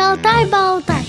Шалтай-болтай 0.00 1.04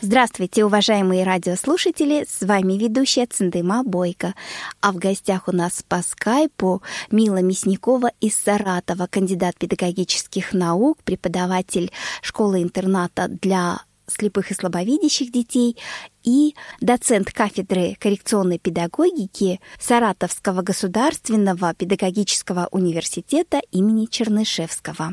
Здравствуйте, 0.00 0.64
уважаемые 0.64 1.22
радиослушатели! 1.22 2.26
С 2.28 2.44
вами 2.44 2.72
ведущая 2.72 3.26
Циндыма 3.26 3.84
Бойко. 3.84 4.34
А 4.80 4.90
в 4.90 4.96
гостях 4.96 5.46
у 5.46 5.52
нас 5.52 5.84
по 5.86 6.02
скайпу 6.02 6.82
Мила 7.12 7.40
Мясникова 7.40 8.10
из 8.20 8.36
Саратова, 8.36 9.06
кандидат 9.06 9.56
педагогических 9.56 10.54
наук, 10.54 10.98
преподаватель 11.04 11.92
школы-интерната 12.20 13.28
для 13.28 13.78
слепых 14.08 14.50
и 14.50 14.54
слабовидящих 14.54 15.30
детей 15.30 15.76
и 16.24 16.56
доцент 16.80 17.30
кафедры 17.30 17.96
коррекционной 18.00 18.58
педагогики 18.58 19.60
Саратовского 19.78 20.62
государственного 20.62 21.74
педагогического 21.74 22.66
университета 22.72 23.60
имени 23.70 24.06
Чернышевского. 24.06 25.12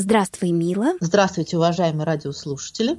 Здравствуй, 0.00 0.50
Мила. 0.52 0.94
Здравствуйте, 1.00 1.58
уважаемые 1.58 2.06
радиослушатели. 2.06 2.98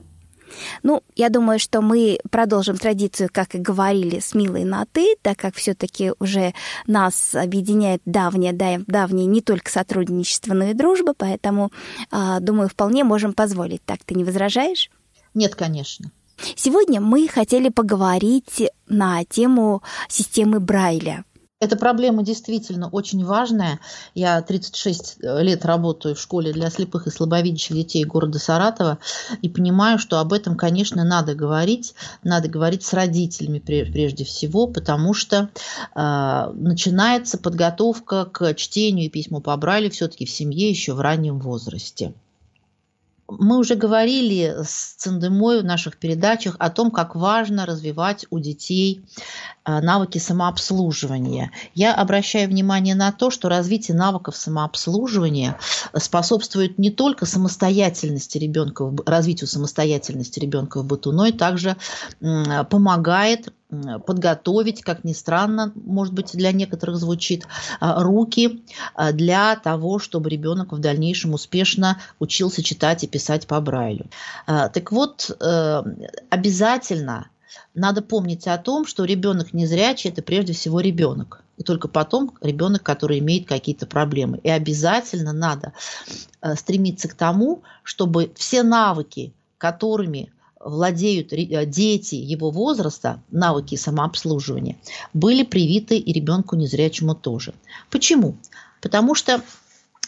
Ну, 0.84 1.02
я 1.16 1.30
думаю, 1.30 1.58
что 1.58 1.82
мы 1.82 2.20
продолжим 2.30 2.78
традицию, 2.78 3.30
как 3.34 3.56
и 3.56 3.58
говорили, 3.58 4.20
с 4.20 4.36
Милой 4.36 4.66
на 4.66 4.86
«ты», 4.86 5.16
так 5.24 5.38
как 5.40 5.56
все 5.56 5.74
таки 5.74 6.12
уже 6.20 6.54
нас 6.86 7.34
объединяет 7.34 8.04
давняя, 8.06 8.54
давняя 8.86 9.26
не 9.26 9.42
только 9.42 9.72
сотрудничество, 9.72 10.54
но 10.54 10.66
и 10.66 10.74
дружба, 10.74 11.16
поэтому, 11.18 11.72
а, 12.12 12.40
думаю, 12.40 12.70
вполне 12.70 13.04
можем 13.04 13.34
позволить. 13.34 13.84
Так, 13.84 14.04
ты 14.06 14.14
не 14.14 14.24
возражаешь? 14.24 14.92
Нет, 15.34 15.56
конечно. 15.56 16.12
Сегодня 16.56 17.02
мы 17.02 17.28
хотели 17.28 17.70
поговорить 17.70 18.70
на 18.88 19.24
тему 19.26 19.82
системы 20.08 20.60
Брайля– 20.60 21.24
эта 21.62 21.78
проблема 21.78 22.24
действительно 22.24 22.90
очень 22.90 23.24
важная. 23.24 23.80
Я 24.16 24.42
36 24.42 25.18
лет 25.22 25.64
работаю 25.64 26.16
в 26.16 26.20
школе 26.20 26.52
для 26.52 26.72
слепых 26.72 27.06
и 27.06 27.12
слабовидящих 27.12 27.76
детей 27.76 28.04
города 28.04 28.40
Саратова 28.40 28.98
и 29.44 29.48
понимаю, 29.48 30.00
что 30.00 30.20
об 30.20 30.34
этом, 30.34 30.58
конечно, 30.58 31.04
надо 31.04 31.36
говорить. 31.36 31.94
Надо 32.24 32.50
говорить 32.50 32.84
с 32.84 32.94
родителями 32.94 33.60
прежде 33.60 34.26
всего, 34.26 34.66
потому 34.66 35.14
что 35.14 35.50
э, 35.96 36.52
начинается 36.56 37.38
подготовка 37.38 38.26
к 38.26 38.56
чтению 38.56 39.06
и 39.06 39.10
письму 39.10 39.40
по 39.40 39.56
Брайлю 39.56 39.92
все-таки 39.92 40.26
в 40.26 40.32
семье 40.32 40.68
еще 40.68 40.94
в 40.94 41.00
раннем 41.00 41.40
возрасте. 41.40 42.16
Мы 43.40 43.58
уже 43.58 43.76
говорили 43.76 44.58
с 44.64 44.96
Цендемой 44.98 45.62
в 45.62 45.66
наших 45.66 45.98
передачах 45.98 46.56
о 46.60 46.70
том, 46.70 46.92
как 46.92 47.16
важно 47.16 47.66
развивать 47.66 48.26
у 48.30 48.40
детей 48.40 49.06
э, 49.64 49.80
навыки 49.80 50.18
самообслуживания. 50.18 51.52
Я 51.74 51.96
обращаю 51.96 52.50
внимание 52.50 52.94
на 52.94 53.12
то, 53.12 53.30
что 53.30 53.48
развитие 53.48 53.96
навыков 53.96 54.36
самообслуживания 54.36 55.58
способствует 55.96 56.78
не 56.78 56.92
только 56.92 57.26
самостоятельности 57.26 58.38
ребенка, 58.38 58.92
развитию 59.06 59.48
самостоятельности 59.48 60.40
ребенка 60.40 60.82
в 60.82 60.86
быту, 60.86 61.12
но 61.14 61.26
и 61.26 61.32
также 61.32 61.78
помогает 62.20 63.54
подготовить, 64.06 64.82
как 64.82 65.04
ни 65.04 65.14
странно, 65.14 65.72
может 65.76 66.14
быть, 66.14 66.32
для 66.34 66.52
некоторых 66.52 66.98
звучит, 66.98 67.48
а, 67.80 68.04
руки 68.04 68.64
а, 68.94 69.12
для 69.12 69.56
того, 69.56 70.00
чтобы 70.00 70.30
ребенок 70.30 70.74
в 70.74 70.80
дальнейшем 70.80 71.34
успешно 71.34 72.00
учился 72.20 72.64
читать 72.64 73.04
и 73.04 73.08
писать 73.08 73.48
по 73.48 73.60
Брайлю. 73.62 74.08
А, 74.46 74.70
так 74.70 74.92
вот, 74.92 75.32
э, 75.40 75.84
обязательно 76.30 77.30
надо 77.74 78.02
помнить 78.02 78.48
о 78.48 78.58
том, 78.58 78.86
что 78.86 79.06
ребенок 79.06 79.54
незрячий– 79.54 80.10
это 80.12 80.22
прежде 80.22 80.54
всего 80.54 80.80
ребенок. 80.80 81.42
И 81.58 81.64
только 81.64 81.88
потом 81.88 82.34
ребенок, 82.42 82.84
который 82.84 83.20
имеет 83.20 83.48
какие-то 83.48 83.86
проблемы. 83.86 84.40
И 84.44 84.50
обязательно 84.50 85.32
надо 85.32 85.74
э, 86.42 86.56
стремиться 86.56 87.08
к 87.08 87.14
тому, 87.14 87.62
чтобы 87.84 88.32
все 88.36 88.64
навыки, 88.64 89.34
которыми 89.58 90.32
владеют 90.64 91.34
э, 91.34 91.66
дети 91.66 92.16
его 92.16 92.52
возраста, 92.52 93.22
навыки 93.32 93.76
самообслуживания, 93.76 94.78
были 95.14 95.44
привиты 95.44 95.98
и 95.98 96.14
ребенку 96.14 96.56
незрячему 96.56 97.16
тоже. 97.16 97.54
Почему? 97.90 98.36
Потому 98.82 99.16
что, 99.16 99.42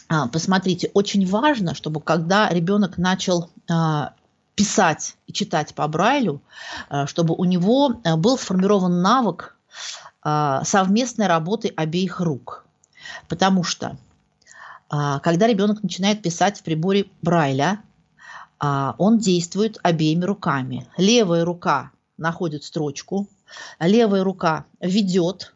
а, 0.08 0.28
посмотрите, 0.28 0.90
очень 0.94 1.26
важно, 1.26 1.74
чтобы 1.74 2.00
когда 2.00 2.48
ребенок 2.48 2.98
начал 2.98 3.50
а, 3.70 4.14
писать 4.54 5.16
и 5.26 5.32
читать 5.32 5.74
по 5.74 5.86
Брайлю, 5.88 6.40
а, 6.88 7.06
чтобы 7.06 7.34
у 7.34 7.44
него 7.44 8.00
был 8.16 8.38
сформирован 8.38 9.02
навык 9.02 9.56
совместной 10.22 11.26
работы 11.26 11.70
обеих 11.76 12.18
рук. 12.18 12.64
Потому 13.28 13.62
что 13.62 13.98
когда 14.88 15.46
ребенок 15.46 15.82
начинает 15.82 16.22
писать 16.22 16.60
в 16.60 16.62
приборе 16.62 17.10
Брайля, 17.20 17.82
он 18.98 19.18
действует 19.18 19.78
обеими 19.82 20.24
руками. 20.24 20.86
Левая 20.96 21.44
рука 21.44 21.90
находит 22.16 22.64
строчку, 22.64 23.28
левая 23.80 24.24
рука 24.24 24.66
ведет, 24.80 25.54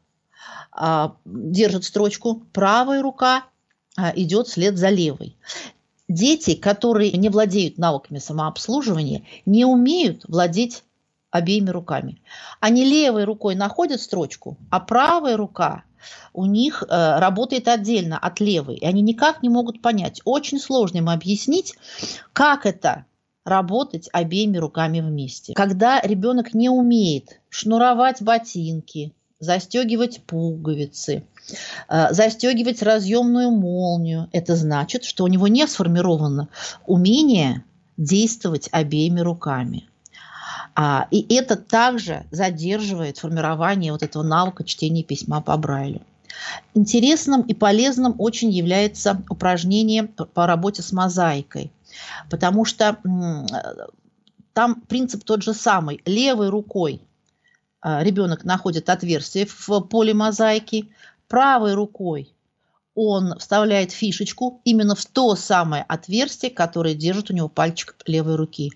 а, 0.72 1.16
держит 1.24 1.84
строчку, 1.84 2.42
правая 2.52 3.02
рука 3.02 3.44
а, 3.96 4.12
идет 4.14 4.48
вслед 4.48 4.78
за 4.78 4.90
левой. 4.90 5.36
Дети, 6.08 6.54
которые 6.54 7.12
не 7.12 7.28
владеют 7.28 7.78
навыками 7.78 8.18
самообслуживания, 8.18 9.24
не 9.44 9.64
умеют 9.64 10.24
владеть 10.26 10.84
обеими 11.30 11.70
руками. 11.70 12.22
Они 12.60 12.84
левой 12.84 13.24
рукой 13.24 13.54
находят 13.54 14.00
строчку, 14.00 14.56
а 14.70 14.80
правая 14.80 15.36
рука 15.36 15.84
у 16.32 16.46
них 16.46 16.82
э, 16.82 17.18
работает 17.18 17.68
отдельно 17.68 18.18
от 18.18 18.40
левой, 18.40 18.76
и 18.76 18.86
они 18.86 19.02
никак 19.02 19.42
не 19.42 19.48
могут 19.48 19.82
понять. 19.82 20.20
Очень 20.24 20.58
сложно 20.58 20.98
им 20.98 21.08
объяснить, 21.08 21.74
как 22.32 22.66
это 22.66 23.04
работать 23.44 24.08
обеими 24.12 24.58
руками 24.58 25.00
вместе. 25.00 25.54
Когда 25.54 26.00
ребенок 26.00 26.54
не 26.54 26.68
умеет 26.68 27.40
шнуровать 27.48 28.22
ботинки, 28.22 29.12
застегивать 29.40 30.22
пуговицы, 30.24 31.24
э, 31.88 32.12
застегивать 32.12 32.82
разъемную 32.82 33.50
молнию, 33.50 34.28
это 34.32 34.56
значит, 34.56 35.04
что 35.04 35.24
у 35.24 35.28
него 35.28 35.48
не 35.48 35.66
сформировано 35.66 36.48
умение 36.86 37.64
действовать 37.96 38.68
обеими 38.72 39.20
руками. 39.20 39.88
А, 40.80 41.08
и 41.10 41.34
это 41.34 41.56
также 41.56 42.24
задерживает 42.30 43.18
формирование 43.18 43.90
вот 43.90 44.04
этого 44.04 44.22
навыка 44.22 44.62
чтения 44.62 45.02
письма 45.02 45.40
по 45.40 45.56
Брайлю. 45.56 46.02
Интересным 46.72 47.42
и 47.42 47.52
полезным 47.52 48.14
очень 48.18 48.50
является 48.50 49.20
упражнение 49.28 50.04
по 50.04 50.46
работе 50.46 50.82
с 50.82 50.92
мозаикой, 50.92 51.72
потому 52.30 52.64
что 52.64 52.96
там 54.52 54.80
принцип 54.82 55.24
тот 55.24 55.42
же 55.42 55.52
самый. 55.52 56.00
Левой 56.06 56.48
рукой 56.48 57.02
а, 57.80 58.04
ребенок 58.04 58.44
находит 58.44 58.88
отверстие 58.88 59.46
в 59.46 59.80
поле 59.80 60.14
мозаики, 60.14 60.92
правой 61.26 61.74
рукой 61.74 62.32
он 63.00 63.38
вставляет 63.38 63.92
фишечку 63.92 64.60
именно 64.64 64.96
в 64.96 65.06
то 65.06 65.36
самое 65.36 65.84
отверстие, 65.86 66.50
которое 66.50 66.96
держит 66.96 67.30
у 67.30 67.32
него 67.32 67.48
пальчик 67.48 67.94
левой 68.06 68.34
руки. 68.34 68.72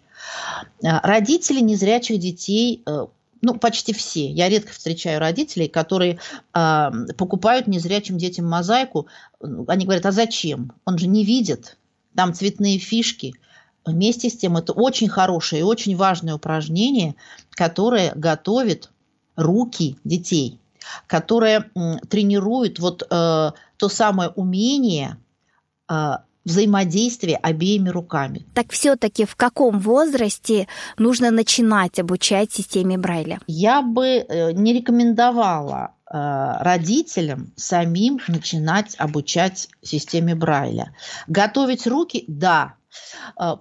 А, 0.85 1.07
родители 1.07 1.61
незрячих 1.61 2.19
детей 2.19 2.83
э, 2.87 3.07
ну, 3.43 3.59
почти 3.59 3.93
все. 3.93 4.31
Я 4.31 4.49
редко 4.49 4.73
встречаю 4.73 5.19
родителей, 5.19 5.69
которые 5.69 6.19
э, 6.55 6.91
покупают 7.19 7.67
незрячим 7.67 8.17
детям 8.17 8.47
мозаику. 8.47 9.09
Они 9.67 9.85
говорят, 9.85 10.07
а 10.07 10.13
зачем? 10.13 10.73
Он 10.85 10.97
же 10.97 11.09
не 11.09 11.25
видит. 11.25 11.77
Там 12.15 12.35
цветные 12.35 12.79
фишки. 12.79 13.35
Вместе 13.85 14.31
с 14.31 14.37
тем, 14.37 14.57
это 14.57 14.73
очень 14.73 15.09
хорошее 15.09 15.61
и 15.61 15.65
очень 15.65 15.97
важное 15.97 16.35
упражнение, 16.35 17.17
которое 17.51 18.13
готовит 18.15 18.91
руки 19.35 19.99
детей, 20.05 20.61
которое 21.09 21.71
э, 21.75 21.97
тренирует 22.09 22.79
вот 22.79 23.03
э, 23.03 23.07
то 23.11 23.89
самое 23.89 24.31
умение 24.31 25.17
э, 25.89 26.13
взаимодействие 26.45 27.37
обеими 27.37 27.89
руками. 27.89 28.47
Так 28.55 28.71
все-таки 28.71 29.25
в 29.25 29.37
каком 29.37 29.79
возрасте 29.79 30.67
нужно 30.99 31.31
начинать 31.31 31.99
обучать 31.99 32.53
системе 32.53 32.99
Брайля? 32.99 33.41
Я 33.47 33.83
бы 33.83 34.07
э, 34.07 34.53
не 34.53 34.73
рекомендовала 34.73 35.95
э, 36.07 36.17
родителям 36.61 37.53
самим 37.57 38.21
начинать 38.29 38.95
обучать 38.99 39.69
системе 39.83 40.35
Брайля. 40.35 40.95
Готовить 41.27 41.87
руки– 41.87 42.25
да, 42.29 42.75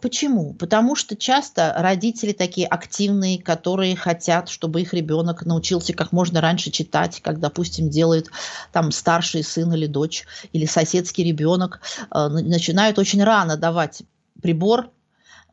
почему? 0.01 0.53
Потому 0.53 0.95
что 0.95 1.15
часто 1.15 1.73
родители 1.77 2.31
такие 2.33 2.67
активные, 2.67 3.41
которые 3.41 3.95
хотят, 3.95 4.49
чтобы 4.49 4.81
их 4.81 4.93
ребенок 4.93 5.45
научился 5.45 5.93
как 5.93 6.11
можно 6.11 6.41
раньше 6.41 6.71
читать, 6.71 7.21
как, 7.21 7.39
допустим, 7.39 7.89
делает 7.89 8.29
там 8.71 8.91
старший 8.91 9.43
сын 9.43 9.73
или 9.73 9.87
дочь, 9.87 10.25
или 10.53 10.65
соседский 10.65 11.23
ребенок, 11.23 11.81
а, 12.09 12.29
начинают 12.29 12.99
очень 12.99 13.23
рано 13.23 13.57
давать 13.57 14.03
прибор 14.41 14.89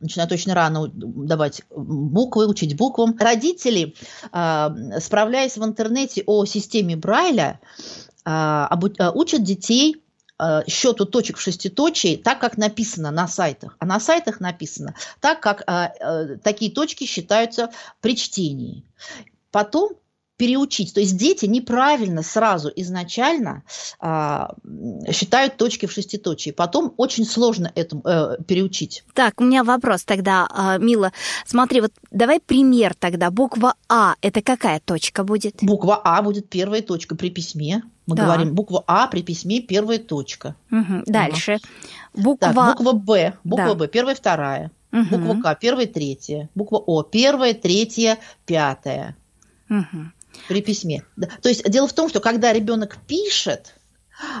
начинают 0.01 0.31
очень 0.31 0.53
рано 0.53 0.87
давать 0.87 1.61
буквы, 1.69 2.47
учить 2.47 2.77
буквам. 2.77 3.17
Родители, 3.19 3.95
а, 4.31 4.73
справляясь 4.99 5.57
в 5.57 5.63
интернете 5.65 6.23
о 6.25 6.45
системе 6.45 6.95
Брайля, 6.95 7.59
учат 8.25 9.43
детей 9.43 10.01
счету 10.67 11.05
точек 11.05 11.37
в 11.37 11.41
шеститочии 11.41 12.15
так, 12.15 12.39
как 12.39 12.57
написано 12.57 13.11
на 13.11 13.27
сайтах. 13.27 13.75
А 13.79 13.85
на 13.85 13.99
сайтах 13.99 14.39
написано 14.39 14.95
так, 15.19 15.41
как 15.41 15.63
э, 15.67 15.89
э, 15.99 16.37
такие 16.43 16.71
точки 16.71 17.05
считаются 17.05 17.71
при 18.01 18.15
чтении. 18.15 18.83
Потом 19.51 19.91
переучить. 20.39 20.93
То 20.93 21.01
есть 21.01 21.17
дети 21.17 21.45
неправильно 21.45 22.23
сразу 22.23 22.71
изначально 22.73 23.63
а, 23.99 24.55
считают 25.11 25.57
точки 25.57 25.85
в 25.85 25.91
шеститочии. 25.91 26.51
Потом 26.51 26.93
очень 26.95 27.25
сложно 27.25 27.69
это 27.75 28.01
э, 28.05 28.41
переучить. 28.47 29.03
Так, 29.13 29.41
у 29.41 29.43
меня 29.43 29.65
вопрос 29.65 30.05
тогда, 30.05 30.47
а, 30.49 30.77
Мила. 30.77 31.11
Смотри, 31.45 31.81
вот 31.81 31.91
давай 32.09 32.39
пример 32.39 32.95
тогда. 32.95 33.31
Буква 33.31 33.75
А– 33.89 34.15
это 34.21 34.41
какая 34.41 34.79
точка 34.79 35.25
будет? 35.25 35.57
Буква 35.61 35.99
А 36.01 36.21
будет 36.21 36.47
первая 36.47 36.81
точка 36.81 37.15
при 37.15 37.29
письме. 37.29 37.83
Мы 38.07 38.15
да. 38.15 38.23
говорим 38.23 38.55
буква 38.55 38.81
А 38.87 39.07
при 39.07 39.21
письме 39.23 39.59
первая 39.59 39.99
точка. 39.99 40.55
Угу. 40.71 41.03
Дальше. 41.05 41.57
Буква... 42.13 42.53
Так, 42.53 42.77
буква 42.77 42.93
Б. 42.93 43.33
Буква 43.43 43.65
да. 43.65 43.75
Б 43.75 43.87
первая, 43.89 44.15
вторая. 44.15 44.71
Угу. 44.93 45.17
Буква 45.17 45.53
К 45.53 45.59
первая, 45.59 45.85
третья. 45.85 46.49
Буква 46.55 46.77
О 46.77 47.03
первая, 47.03 47.53
третья, 47.53 48.19
пятая. 48.45 49.17
Угу 49.69 50.13
при 50.47 50.61
письме. 50.61 51.03
То 51.41 51.49
есть 51.49 51.69
дело 51.69 51.87
в 51.87 51.93
том, 51.93 52.09
что 52.09 52.19
когда 52.19 52.53
ребенок 52.53 52.97
пишет, 53.07 53.75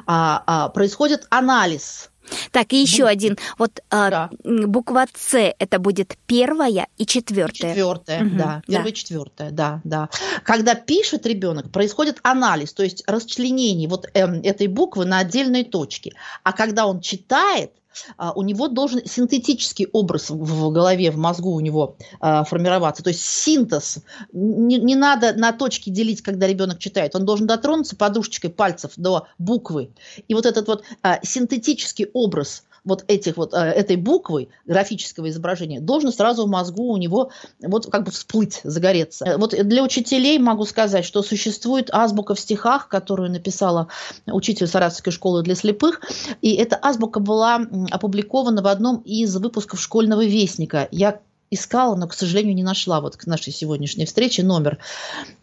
а, 0.05 0.43
а, 0.45 0.69
происходит 0.69 1.25
анализ. 1.29 2.09
Так, 2.51 2.73
и 2.73 2.81
еще 2.81 3.03
Бу... 3.03 3.09
один. 3.09 3.37
Вот 3.57 3.79
а, 3.89 4.09
да. 4.09 4.29
буква 4.43 5.05
С 5.15 5.37
это 5.57 5.79
будет 5.79 6.15
первая 6.27 6.87
и 6.97 7.05
четвертая. 7.05 7.71
Четвертая, 7.71 8.25
угу, 8.25 8.35
да. 8.37 8.61
Первая 8.67 8.83
да. 8.83 8.89
и 8.89 8.93
четвертая, 8.93 9.51
да, 9.51 9.81
да. 9.83 10.09
Когда 10.43 10.75
пишет 10.75 11.25
ребенок, 11.25 11.71
происходит 11.71 12.19
анализ, 12.21 12.73
то 12.73 12.83
есть 12.83 13.03
расчленение 13.07 13.89
вот 13.89 14.07
э, 14.13 14.25
этой 14.41 14.67
буквы 14.67 15.05
на 15.05 15.19
отдельные 15.19 15.63
точки. 15.63 16.13
А 16.43 16.53
когда 16.53 16.85
он 16.85 17.01
читает, 17.01 17.71
а, 17.71 17.88
у 18.35 18.41
него 18.41 18.67
должен 18.67 19.05
синтетический 19.05 19.87
образ 19.91 20.29
в 20.29 20.71
голове, 20.71 21.11
в 21.11 21.17
мозгу 21.17 21.51
у 21.51 21.59
него 21.59 21.97
а, 22.19 22.43
формироваться. 22.43 23.03
То 23.03 23.09
есть 23.09 23.23
синтез. 23.23 23.99
Не, 24.31 24.77
не 24.77 24.95
надо 24.95 25.33
на 25.33 25.51
точки 25.51 25.89
делить, 25.89 26.21
когда 26.21 26.47
ребенок 26.47 26.79
читает. 26.79 27.15
Он 27.15 27.25
должен 27.25 27.47
дотронуться 27.47 27.95
подушечкой 27.95 28.49
пальцев 28.49 28.91
до 28.97 29.27
буквы. 29.37 29.91
И 30.27 30.33
вот 30.33 30.45
этот 30.45 30.67
вот 30.67 30.83
а, 31.01 31.19
синтетический 31.23 32.07
образ 32.13 32.63
вот 32.83 33.03
этих 33.07 33.37
вот, 33.37 33.53
э, 33.53 33.57
этой 33.57 33.95
буквы 33.95 34.49
графического 34.65 35.29
изображения 35.29 35.79
должен 35.79 36.11
сразу 36.11 36.45
в 36.45 36.49
мозгу 36.49 36.91
у 36.91 36.97
него 36.97 37.31
вот 37.61 37.87
как 37.87 38.03
бы 38.03 38.11
всплыть, 38.11 38.61
загореться. 38.63 39.25
Э, 39.25 39.37
вот 39.37 39.51
для 39.51 39.83
учителей 39.83 40.39
могу 40.39 40.65
сказать, 40.65 41.05
что 41.05 41.21
существует 41.21 41.89
азбука 41.91 42.35
в 42.35 42.39
стихах, 42.39 42.87
которую 42.87 43.31
написала 43.31 43.87
учитель 44.25 44.67
Саратовской 44.67 45.13
школы 45.13 45.43
для 45.43 45.55
слепых, 45.55 46.01
и 46.41 46.53
эта 46.53 46.79
азбука 46.81 47.19
была 47.19 47.61
опубликована 47.91 48.61
в 48.61 48.67
одном 48.67 48.97
из 49.05 49.35
выпусков 49.35 49.79
школьного 49.79 50.25
вестника. 50.25 50.87
Я 50.91 51.19
искала, 51.51 51.95
но, 51.95 52.07
к 52.07 52.13
сожалению, 52.13 52.55
не 52.55 52.63
нашла 52.63 53.01
вот 53.01 53.17
к 53.17 53.25
нашей 53.25 53.51
сегодняшней 53.51 54.05
встрече 54.05 54.43
номер. 54.43 54.77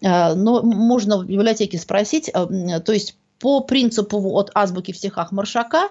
Э, 0.00 0.35
но 0.35 0.62
можно 0.62 1.19
в 1.19 1.27
библиотеке 1.27 1.79
спросить. 1.79 2.31
То 2.33 2.93
есть 2.93 3.17
по 3.38 3.61
принципу 3.61 4.19
от 4.38 4.50
азбуки 4.55 4.93
в 4.93 4.97
стихах 4.97 5.33
Маршака 5.33 5.91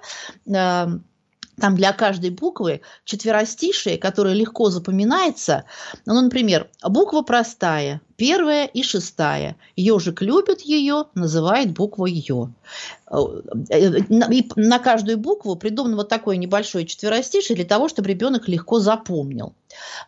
там 1.59 1.75
для 1.75 1.93
каждой 1.93 2.29
буквы 2.31 2.81
четверостишие, 3.05 3.97
которое 3.97 4.33
легко 4.33 4.69
запоминается. 4.69 5.65
Ну, 6.05 6.19
например, 6.21 6.69
буква 6.83 7.21
простая, 7.21 8.01
первая 8.15 8.65
и 8.65 8.83
шестая. 8.83 9.55
Ежик 9.75 10.21
любит 10.21 10.61
ее, 10.61 11.05
называет 11.15 11.73
букву 11.73 12.05
Ё. 12.05 12.49
И 13.69 14.49
на 14.55 14.79
каждую 14.79 15.17
букву 15.17 15.55
придумано 15.55 15.95
вот 15.95 16.09
такое 16.09 16.37
небольшое 16.37 16.85
четверостишее 16.85 17.55
для 17.55 17.65
того, 17.65 17.87
чтобы 17.87 18.09
ребенок 18.09 18.47
легко 18.47 18.79
запомнил, 18.79 19.53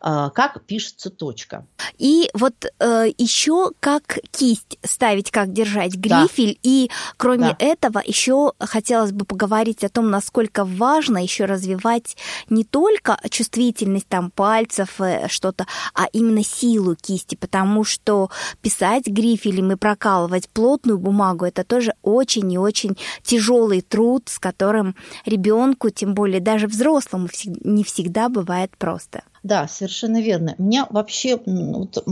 а, 0.02 0.32
как 0.32 0.64
пишется 0.66 1.12
точка. 1.12 1.66
И 2.00 2.30
вот 2.34 2.54
э, 2.80 3.08
еще 3.18 3.72
как 3.80 4.20
кисть 4.32 4.78
ставить, 4.84 5.32
как 5.32 5.54
держать 5.54 5.96
грифель. 5.96 6.54
Да. 6.54 6.60
И 6.64 6.90
кроме 7.18 7.50
да. 7.50 7.56
этого 7.60 8.02
еще 8.04 8.54
хотелось 8.60 9.12
бы 9.12 9.26
поговорить 9.26 9.84
о 9.84 9.90
том, 9.90 10.10
насколько 10.10 10.66
важно 10.66 11.22
еще 11.22 11.46
развивать 11.46 12.18
не 12.50 12.64
только 12.64 13.20
чувствительность 13.30 14.08
там 14.08 14.32
пальцев, 14.32 15.00
э, 15.00 15.28
что-то, 15.28 15.66
а 15.94 16.06
именно 16.14 16.44
силу 16.44 16.96
кисти, 16.96 17.36
потому 17.36 17.84
что 17.84 17.97
писать 18.62 19.08
грифелем 19.08 19.72
и 19.72 19.76
прокалывать 19.76 20.50
плотную 20.50 20.98
бумагу 20.98 21.46
это 21.46 21.64
тоже 21.64 21.94
очень 22.02 22.52
и 22.52 22.58
очень 22.58 22.98
тяжелый 23.24 23.82
труд, 23.82 24.24
с 24.28 24.40
которым 24.40 24.96
ребенку, 25.26 25.90
тем 25.90 26.14
более 26.14 26.40
даже 26.40 26.68
взрослому, 26.68 27.28
не 27.64 27.84
всегда 27.84 28.30
бывает 28.30 28.72
просто. 28.78 29.24
Да, 29.44 29.68
совершенно 29.68 30.22
верно. 30.22 30.56
У 30.58 30.64
меня 30.64 30.88
вообще 30.90 31.40
вот, 31.46 32.04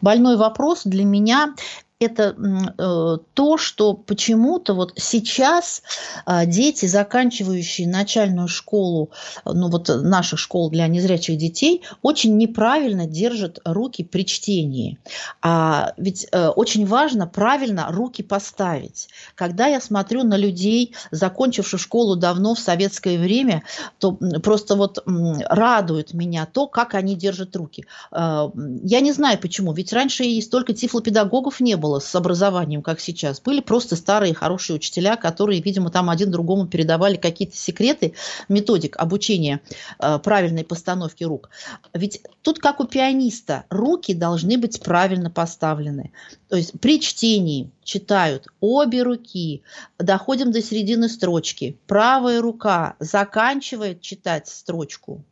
больной 0.00 0.36
вопрос 0.36 0.82
для 0.84 1.04
меня 1.04 1.54
это 2.02 2.34
э, 2.78 3.18
то, 3.34 3.56
что 3.56 3.94
почему-то 3.94 4.74
вот 4.74 4.92
сейчас 4.96 5.82
э, 6.26 6.46
дети, 6.46 6.86
заканчивающие 6.86 7.88
начальную 7.88 8.48
школу, 8.48 9.10
ну 9.44 9.68
вот 9.68 9.88
наших 9.88 10.38
школ 10.38 10.70
для 10.70 10.86
незрячих 10.88 11.38
детей, 11.38 11.82
очень 12.02 12.36
неправильно 12.36 13.06
держат 13.06 13.60
руки 13.64 14.04
при 14.04 14.26
чтении. 14.26 14.98
А 15.40 15.94
ведь 15.96 16.26
э, 16.30 16.48
очень 16.48 16.86
важно 16.86 17.26
правильно 17.26 17.88
руки 17.90 18.22
поставить. 18.22 19.08
Когда 19.34 19.66
я 19.66 19.80
смотрю 19.80 20.24
на 20.24 20.36
людей, 20.36 20.94
закончивших 21.10 21.80
школу 21.80 22.16
давно 22.16 22.54
в 22.54 22.58
советское 22.58 23.18
время, 23.18 23.62
то 23.98 24.12
просто 24.42 24.76
вот 24.76 25.04
радует 25.06 26.14
меня 26.14 26.46
то, 26.46 26.66
как 26.66 26.94
они 26.94 27.14
держат 27.14 27.56
руки. 27.56 27.86
Э, 28.10 28.50
я 28.82 29.00
не 29.00 29.12
знаю 29.12 29.38
почему, 29.38 29.72
ведь 29.72 29.92
раньше 29.92 30.24
и 30.24 30.40
столько 30.40 30.72
тифлопедагогов 30.74 31.60
не 31.60 31.76
было, 31.76 31.91
было 31.92 31.98
с 31.98 32.14
образованием, 32.14 32.80
как 32.82 33.00
сейчас. 33.00 33.40
Были 33.40 33.60
просто 33.60 33.96
старые 33.96 34.32
хорошие 34.32 34.76
учителя, 34.76 35.16
которые, 35.16 35.60
видимо, 35.60 35.90
там 35.90 36.08
один 36.08 36.30
другому 36.30 36.66
передавали 36.66 37.16
какие-то 37.16 37.56
секреты, 37.56 38.14
методик 38.48 38.96
обучения 38.96 39.60
э, 39.98 40.18
правильной 40.18 40.64
постановки 40.64 41.24
рук. 41.24 41.50
Ведь 41.92 42.22
тут, 42.40 42.60
как 42.60 42.80
у 42.80 42.84
пианиста, 42.84 43.64
руки 43.68 44.14
должны 44.14 44.56
быть 44.56 44.80
правильно 44.80 45.30
поставлены. 45.30 46.12
То 46.48 46.56
есть 46.56 46.80
при 46.80 46.98
чтении 46.98 47.70
читают 47.84 48.46
обе 48.60 49.02
руки, 49.02 49.62
доходим 49.98 50.50
до 50.50 50.62
середины 50.62 51.10
строчки, 51.10 51.76
правая 51.86 52.40
рука 52.40 52.96
заканчивает 53.00 54.00
читать 54.00 54.48
строчку, 54.48 55.24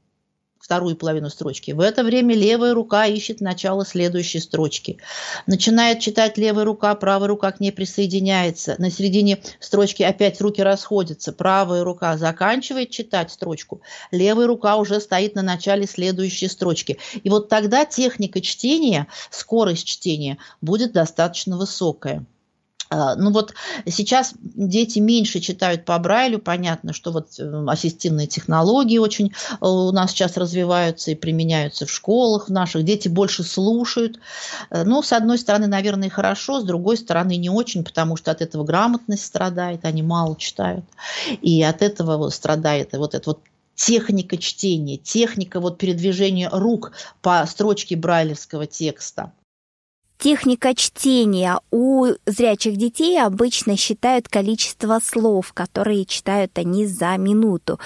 вторую 0.60 0.94
половину 0.94 1.30
строчки. 1.30 1.72
В 1.72 1.80
это 1.80 2.04
время 2.04 2.34
левая 2.34 2.74
рука 2.74 3.06
ищет 3.06 3.40
начало 3.40 3.84
следующей 3.86 4.40
строчки. 4.40 4.98
Начинает 5.46 6.00
читать 6.00 6.36
левая 6.36 6.64
рука, 6.64 6.94
правая 6.94 7.28
рука 7.28 7.50
к 7.50 7.60
ней 7.60 7.72
присоединяется. 7.72 8.76
На 8.78 8.90
середине 8.90 9.42
строчки 9.58 10.02
опять 10.02 10.40
руки 10.40 10.62
расходятся. 10.62 11.32
Правая 11.32 11.82
рука 11.82 12.16
заканчивает 12.18 12.90
читать 12.90 13.32
строчку. 13.32 13.80
Левая 14.10 14.46
рука 14.46 14.76
уже 14.76 15.00
стоит 15.00 15.34
на 15.34 15.42
начале 15.42 15.86
следующей 15.86 16.48
строчки. 16.48 16.98
И 17.22 17.30
вот 17.30 17.48
тогда 17.48 17.86
техника 17.86 18.40
чтения, 18.42 19.06
скорость 19.30 19.86
чтения 19.86 20.36
будет 20.60 20.92
достаточно 20.92 21.56
высокая. 21.56 22.26
А, 22.92 23.14
ну 23.14 23.30
вот 23.30 23.54
сейчас 23.86 24.34
дети 24.42 24.98
меньше 24.98 25.38
читают 25.38 25.84
по 25.84 25.96
Брайлю, 26.00 26.40
понятно, 26.40 26.92
что 26.92 27.12
вот 27.12 27.28
э, 27.38 27.64
ассистивные 27.68 28.26
технологии 28.26 28.98
очень 28.98 29.28
э, 29.28 29.56
у 29.60 29.92
нас 29.92 30.10
сейчас 30.10 30.36
развиваются 30.36 31.12
и 31.12 31.14
применяются 31.14 31.86
в 31.86 31.90
школах 31.90 32.48
наших, 32.48 32.84
дети 32.84 33.06
больше 33.06 33.44
слушают. 33.44 34.18
Э, 34.70 34.82
ну, 34.82 35.02
с 35.02 35.12
одной 35.12 35.38
стороны, 35.38 35.68
наверное, 35.68 36.10
хорошо, 36.10 36.60
с 36.60 36.64
другой 36.64 36.96
стороны, 36.96 37.36
не 37.36 37.48
очень, 37.48 37.84
потому 37.84 38.16
что 38.16 38.32
от 38.32 38.42
этого 38.42 38.64
грамотность 38.64 39.24
страдает, 39.24 39.84
они 39.84 40.02
мало 40.02 40.34
читают, 40.36 40.84
и 41.42 41.62
от 41.62 41.82
этого 41.82 42.28
страдает 42.30 42.92
вот 42.94 43.14
это 43.14 43.30
вот 43.30 43.40
техника 43.76 44.36
чтения, 44.36 44.96
техника 44.96 45.60
вот 45.60 45.78
передвижения 45.78 46.50
рук 46.52 46.90
по 47.22 47.46
строчке 47.46 47.94
брайлевского 47.94 48.66
текста. 48.66 49.32
Техника 50.20 50.74
чтения 50.74 51.60
у 51.70 52.08
зрячих 52.26 52.76
детей 52.76 53.18
обычно 53.18 53.78
считают 53.78 54.28
количество 54.28 55.00
слов, 55.02 55.54
которые 55.54 56.04
читают 56.04 56.58
они 56.58 56.86
за 56.86 57.16
минуту. 57.16 57.80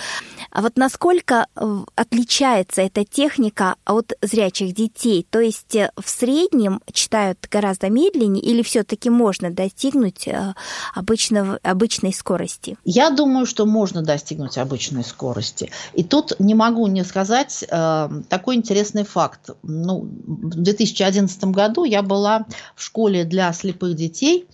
А 0.50 0.60
вот 0.60 0.76
насколько 0.76 1.46
э, 1.54 1.78
отличается 1.94 2.82
эта 2.82 3.04
техника 3.04 3.76
от 3.84 4.14
зрячих 4.20 4.74
детей? 4.74 5.24
То 5.30 5.38
есть 5.38 5.76
э, 5.76 5.92
в 5.96 6.08
среднем 6.10 6.80
читают 6.92 7.38
гораздо 7.48 7.88
медленнее 7.88 8.42
или 8.42 8.62
все-таки 8.62 9.10
можно 9.10 9.52
достигнуть 9.52 10.26
э, 10.26 10.54
обычного, 10.92 11.60
обычной 11.62 12.12
скорости? 12.12 12.76
Я 12.84 13.10
думаю, 13.10 13.46
что 13.46 13.64
можно 13.64 14.02
достигнуть 14.02 14.58
обычной 14.58 15.04
скорости. 15.04 15.70
И 15.92 16.02
тут 16.02 16.32
не 16.40 16.54
могу 16.54 16.88
не 16.88 17.04
сказать 17.04 17.64
э, 17.68 18.08
такой 18.28 18.56
интересный 18.56 19.04
факт. 19.04 19.50
Ну, 19.62 20.00
в 20.00 20.62
2011 20.62 21.44
году 21.44 21.84
я 21.84 22.02
была 22.02 22.23
была 22.24 22.46
в 22.74 22.82
школе 22.82 23.24
для 23.24 23.52
слепых 23.52 23.94
детей 23.94 24.48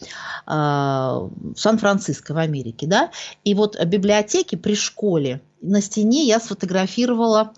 э, 0.47 0.51
в 0.51 1.55
Сан-Франциско 1.57 2.35
в 2.35 2.39
Америке, 2.39 2.87
да, 2.87 3.11
и 3.45 3.55
вот 3.55 3.83
библиотеки 3.85 4.57
при 4.57 4.75
школе 4.75 5.41
на 5.63 5.81
стене 5.81 6.25
я 6.25 6.41
сфотографировала 6.41 7.53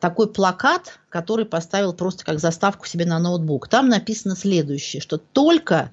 такой 0.00 0.32
плакат, 0.32 0.98
который 1.10 1.44
поставил 1.44 1.92
просто 1.92 2.24
как 2.24 2.38
заставку 2.38 2.86
себе 2.86 3.04
на 3.04 3.18
ноутбук. 3.18 3.68
Там 3.68 3.88
написано 3.88 4.36
следующее, 4.36 5.02
что 5.02 5.18
только 5.18 5.90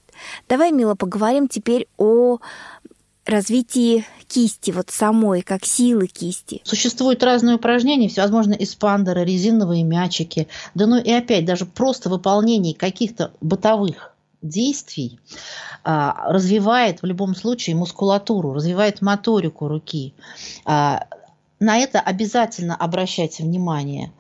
давай, 0.48 0.72
Мила, 0.72 0.94
поговорим 0.94 1.48
теперь 1.48 1.88
о 1.98 2.38
развитии 3.26 4.06
кисти, 4.28 4.70
вот 4.70 4.92
самой, 4.92 5.42
как 5.42 5.66
силы 5.66 6.06
кисти. 6.06 6.62
Существуют 6.64 7.24
разные 7.24 7.56
упражнения, 7.56 8.08
всевозможные 8.08 8.64
эспандеры, 8.64 9.26
резиновые 9.26 9.82
мячики, 9.82 10.48
да 10.76 10.86
ну 10.86 11.02
и 11.02 11.12
опять 11.12 11.46
даже 11.46 11.66
просто 11.66 12.12
выполнение 12.12 12.76
каких-то 12.76 13.32
бытовых 13.42 14.16
действий 14.44 15.20
а, 15.84 16.32
развивает 16.32 17.02
в 17.02 17.06
любом 17.06 17.36
случае 17.36 17.76
мускулатуру, 17.76 18.54
развивает 18.54 19.02
моторику 19.02 19.68
руки. 19.68 20.14
На 21.60 21.78
это 21.78 22.02
обязательно 22.02 22.76
обращайте 22.76 23.44
внимание. 23.44 24.12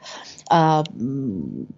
А, 0.50 0.84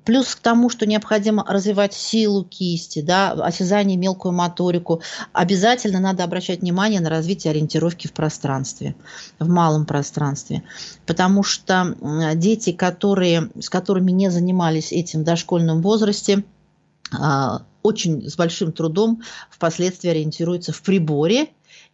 плюс 0.03 0.35
к 0.35 0.39
тому, 0.39 0.69
что 0.69 0.85
необходимо 0.85 1.43
развивать 1.47 1.93
силу 1.93 2.43
кисти, 2.43 3.01
да, 3.01 3.31
осязание, 3.31 3.97
мелкую 3.97 4.33
моторику, 4.33 5.01
обязательно 5.33 5.99
надо 5.99 6.23
обращать 6.23 6.61
внимание 6.61 6.99
на 6.99 7.09
развитие 7.09 7.51
ориентировки 7.51 8.07
в 8.07 8.13
пространстве, 8.13 8.95
в 9.39 9.47
малом 9.47 9.85
пространстве. 9.85 10.63
Потому 11.05 11.43
что 11.43 11.95
дети, 12.35 12.71
которые, 12.71 13.49
с 13.59 13.69
которыми 13.69 14.11
не 14.11 14.29
занимались 14.29 14.91
этим 14.91 15.21
в 15.21 15.23
дошкольном 15.23 15.81
возрасте, 15.81 16.43
а, 17.17 17.63
очень 17.83 18.29
с 18.29 18.35
большим 18.35 18.73
трудом 18.73 19.21
впоследствии 19.49 20.09
ориентируются 20.09 20.73
в 20.73 20.81
приборе 20.81 21.47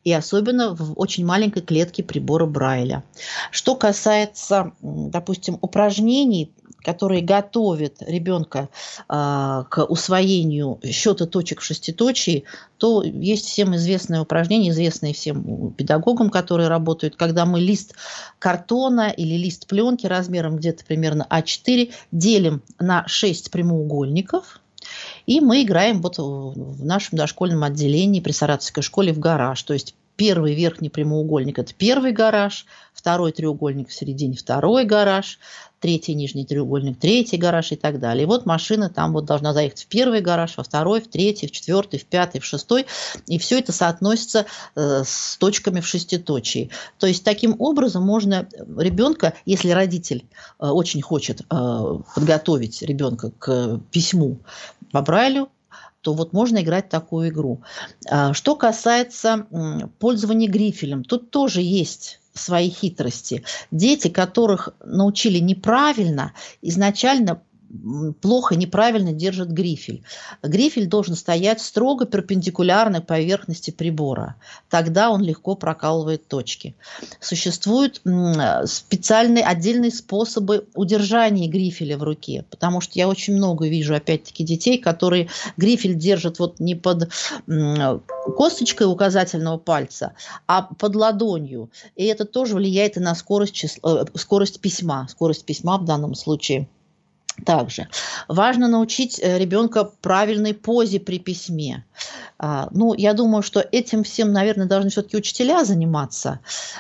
и 0.04 0.12
особенно 0.12 0.76
в 0.76 0.94
очень 1.00 1.26
маленькой 1.26 1.62
клетке 1.62 2.04
прибора 2.04 2.46
Брайля. 2.46 3.04
Что 3.52 3.76
касается, 3.76 4.74
допустим, 4.82 5.58
упражнений, 5.62 6.52
которые 6.84 7.22
готовят 7.22 8.02
ребенка 8.02 8.68
э, 9.08 9.64
к 9.70 9.86
усвоению 9.88 10.80
счета 10.84 11.26
точек 11.26 11.62
в 11.62 11.64
шеститочии, 11.64 12.44
то 12.78 13.04
есть 13.04 13.46
всем 13.46 13.76
известное 13.76 14.22
упражнение, 14.22 14.72
известное 14.72 15.14
всем 15.14 15.72
педагогам, 15.72 16.30
которые 16.30 16.68
работают, 16.68 17.16
когда 17.16 17.46
мы 17.46 17.62
лист 17.62 17.96
картона 18.38 19.10
или 19.10 19.36
лист 19.36 19.68
пленки 19.68 20.06
размером 20.06 20.58
где-то 20.58 20.84
примерно 20.84 21.26
А4 21.30 21.94
делим 22.12 22.62
на 22.80 23.08
6 23.08 23.50
прямоугольников– 23.50 24.60
и 25.26 25.40
мы 25.40 25.64
играем 25.64 26.02
вот 26.02 26.18
в 26.18 26.84
нашем 26.84 27.18
дошкольном 27.18 27.64
отделении 27.64 28.20
при 28.20 28.32
Саратовской 28.32 28.84
школе 28.84 29.14
в 29.14 29.20
гараж. 29.20 29.62
То 29.64 29.74
есть 29.74 29.96
первый 30.16 30.54
верхний 30.54 30.90
прямоугольник– 30.90 31.60
это 31.60 31.74
первый 31.74 32.12
гараж, 32.12 32.66
второй 32.94 33.32
треугольник 33.32 33.90
в 33.90 33.94
середине– 33.94 34.38
второй 34.38 34.86
гараж, 34.86 35.40
третий 35.80 36.14
нижний 36.14 36.46
треугольник– 36.46 37.00
третий 37.00 37.38
гараж 37.38 37.72
и 37.72 37.76
так 37.76 38.00
далее. 38.00 38.24
И 38.24 38.26
вот 38.26 38.46
машина 38.46 38.90
там 38.90 39.14
вот 39.14 39.26
должна 39.26 39.54
заехать 39.54 39.84
в 39.84 39.88
первый 39.88 40.22
гараж, 40.22 40.58
во 40.58 40.64
второй, 40.64 41.02
в 41.02 41.08
третий, 41.08 41.48
в 41.48 41.52
четвертый, 41.52 42.00
в 42.00 42.06
пятый, 42.06 42.40
в 42.40 42.46
шестой. 42.46 42.86
И 43.28 43.38
все 43.38 43.60
это 43.60 43.72
соотносится 43.72 44.46
э, 44.76 45.04
с 45.06 45.38
точками 45.38 45.80
в 45.80 45.88
шеститочии. 45.88 46.70
То 47.00 47.08
есть 47.08 47.24
таким 47.24 47.56
образом 47.60 48.04
можно 48.04 48.48
ребенка, 48.78 49.34
если 49.46 49.72
родитель 49.72 50.26
э, 50.60 50.68
очень 50.68 51.02
хочет 51.02 51.42
э, 51.42 52.00
подготовить 52.16 52.82
ребенка 52.82 53.32
к 53.40 53.80
письму 53.92 54.38
по 54.92 55.02
Брайлю, 55.02 55.50
то 56.04 56.14
вот 56.14 56.34
можно 56.34 56.62
играть 56.62 56.90
такую 56.90 57.30
игру. 57.30 57.64
А, 58.08 58.34
что 58.34 58.56
касается 58.56 59.48
пользования 60.00 60.50
грифелем, 60.50 61.04
тут 61.04 61.32
тоже 61.32 61.62
есть 61.62 62.20
свои 62.34 62.70
хитрости. 62.70 63.44
Дети, 63.72 64.10
которых 64.10 64.70
научили 64.84 65.40
неправильно, 65.40 66.34
изначально 66.62 67.42
плохо, 68.22 68.56
неправильно 68.56 69.14
держит 69.14 69.52
грифель. 69.52 70.04
Грифель 70.42 70.88
должен 70.88 71.16
стоять 71.16 71.62
строго 71.62 72.06
перпендикулярно 72.06 73.02
поверхности 73.02 73.72
прибора. 73.72 74.36
Тогда 74.70 75.10
он 75.10 75.22
легко 75.22 75.56
прокалывает 75.56 76.28
точки. 76.28 76.76
Существуют 77.20 78.02
специальные 78.66 79.44
отдельные 79.44 79.92
способы 79.92 80.68
удержания 80.76 81.48
грифеля 81.48 81.98
в 81.98 82.04
руке, 82.04 82.46
потому 82.50 82.82
что 82.82 82.94
я 82.96 83.08
очень 83.08 83.36
много 83.36 83.68
вижу, 83.68 83.96
опять-таки, 83.96 84.44
детей, 84.44 84.78
которые 84.78 85.30
грифель 85.58 85.96
держат 85.96 86.40
вот 86.40 86.60
не 86.60 86.76
под 86.76 87.10
косточкой 88.38 88.92
указательного 88.92 89.58
пальца, 89.58 90.14
а 90.48 90.62
под 90.62 90.96
ладонью. 90.96 91.72
И 91.96 92.06
это 92.06 92.26
тоже 92.26 92.56
влияет 92.56 92.98
и 92.98 93.00
на 93.00 93.16
скорость, 93.16 93.66
э, 93.84 94.06
скорость 94.16 94.60
письма, 94.60 95.08
скорость 95.10 95.46
письма 95.46 95.78
в 95.78 95.86
данном 95.86 96.16
случае– 96.16 96.68
также 97.46 97.88
важно 98.28 98.68
научить 98.68 99.20
э, 99.22 99.38
ребенка 99.40 99.90
правильной 100.02 100.54
позе 100.54 101.00
при 101.00 101.20
письме. 101.20 101.84
А, 102.38 102.68
ну, 102.72 102.94
я 102.94 103.14
думаю, 103.14 103.42
что 103.42 103.60
этим 103.60 104.04
всем, 104.04 104.32
наверное, 104.32 104.68
должны 104.68 104.90
все-таки 104.90 105.18
учителя 105.18 105.64
заниматься, 105.64 106.40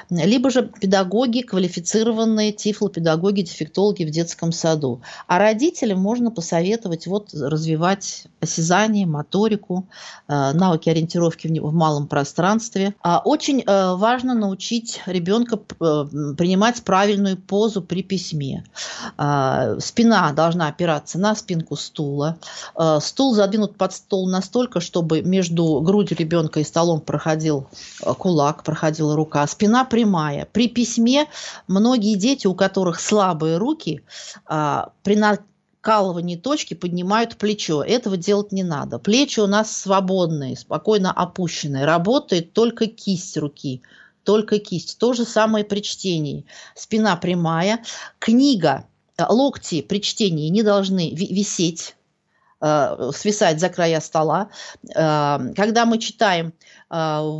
либо 0.09 0.49
же 0.49 0.63
педагоги, 0.63 1.41
квалифицированные 1.41 2.51
тифлопедагоги, 2.51 3.41
дефектологи 3.41 4.03
в 4.03 4.09
детском 4.09 4.51
саду. 4.51 5.01
А 5.27 5.39
родителям 5.39 5.99
можно 5.99 6.31
посоветовать 6.31 7.07
вот 7.07 7.33
развивать 7.33 8.25
осязание, 8.41 9.05
моторику, 9.05 9.87
а, 10.27 10.53
навыки 10.53 10.89
ориентировки 10.89 11.47
в 11.47 11.73
малом 11.73 12.07
пространстве. 12.07 12.93
А 13.01 13.21
очень 13.23 13.61
э, 13.61 13.95
важно 13.95 14.33
научить 14.33 15.01
ребенка 15.05 15.57
э, 15.57 16.05
принимать 16.37 16.83
правильную 16.83 17.37
позу 17.37 17.81
при 17.81 18.03
письме. 18.03 18.63
Спина 19.79 20.31
должна 20.33 20.42
опираться 20.47 21.17
на 21.17 21.35
спинку 21.35 21.75
стула. 21.75 22.37
Стул 22.99 23.33
задвинут 23.33 23.77
под 23.77 23.93
стол 23.93 24.27
настолько, 24.27 24.79
чтобы 24.79 25.21
между 25.21 25.81
грудью 25.81 26.17
ребенка 26.17 26.59
и 26.59 26.63
столом 26.63 27.01
проходил 27.01 27.67
э, 28.01 28.13
кулак, 28.13 28.63
проходила 28.63 29.15
рука. 29.15 29.45
Спина 29.47 29.85
прямая. 29.85 30.47
При 30.51 30.67
письме 30.67 31.27
многие 31.67 32.15
дети, 32.15 32.47
у 32.47 32.55
которых 32.55 32.99
слабые 32.99 33.57
руки, 33.57 34.01
а, 34.45 34.91
при 35.03 35.15
накалывании 35.15 36.35
точки 36.35 36.73
поднимают 36.73 37.37
плечо. 37.37 37.83
Этого 37.83 38.17
делать 38.17 38.51
не 38.51 38.63
надо. 38.63 38.99
Плечи 38.99 39.39
у 39.39 39.47
нас 39.47 39.75
свободные, 39.75 40.57
спокойно 40.57 41.11
опущенные. 41.11 41.85
Работает 41.85 42.53
только 42.53 42.87
кисть 42.87 43.37
руки 43.37 43.81
только 44.23 44.59
кисть. 44.59 44.97
То 44.99 45.11
же 45.11 45.25
самое 45.25 45.65
при 45.65 45.81
чтении. 45.81 46.45
Спина 46.75 47.17
прямая. 47.17 47.83
Книга, 48.19 48.85
э, 48.85 48.92
локти 49.29 49.81
при 49.81 50.01
чтении 50.01 50.49
не 50.49 50.63
должны 50.63 51.11
висеть 51.13 51.95
Э, 52.65 53.11
свисать 53.13 53.59
за 53.59 53.67
края 53.67 53.99
стола. 53.99 54.49
Э, 54.95 55.37
когда 55.53 55.85
мы 55.85 55.97
читаем 55.97 56.53
э, 56.89 56.95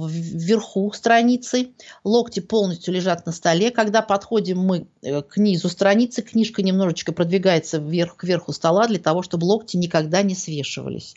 вверху 0.10 0.92
страницы, 0.92 1.70
локти 2.04 2.42
полностью 2.42 2.94
лежат 2.94 3.26
на 3.26 3.32
столе. 3.32 3.72
Когда 3.72 4.02
подходим 4.02 4.60
мы 4.60 4.88
к 5.02 5.38
низу 5.38 5.70
страницы, 5.70 6.24
книжка 6.24 6.62
немножечко 6.62 7.14
продвигается 7.14 7.78
вверх, 7.78 8.18
к 8.18 8.26
верху 8.26 8.52
стола 8.52 8.86
для 8.88 9.00
того, 9.00 9.22
чтобы 9.22 9.46
локти 9.46 9.78
никогда 9.78 10.24
не 10.24 10.36
свешивались. 10.36 11.16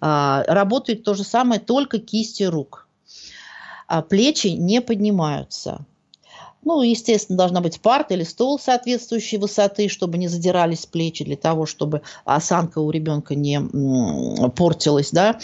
Работает 0.00 1.02
то 1.02 1.14
же 1.14 1.24
самое, 1.24 1.60
только 1.60 1.98
кисти 1.98 2.44
рук. 2.44 2.86
А 3.88 4.02
плечи 4.02 4.48
не 4.48 4.80
поднимаются. 4.80 5.84
Ну, 6.64 6.82
естественно, 6.82 7.38
должна 7.38 7.60
быть 7.60 7.80
парта 7.80 8.14
или 8.14 8.24
стол 8.24 8.58
соответствующей 8.58 9.38
высоты, 9.38 9.88
чтобы 9.88 10.18
не 10.18 10.28
задирались 10.28 10.86
плечи, 10.86 11.24
для 11.24 11.36
того, 11.36 11.66
чтобы 11.66 12.02
осанка 12.24 12.78
у 12.78 12.90
ребенка 12.90 13.34
не 13.34 13.60
портилась, 14.50 15.10
да. 15.10 15.38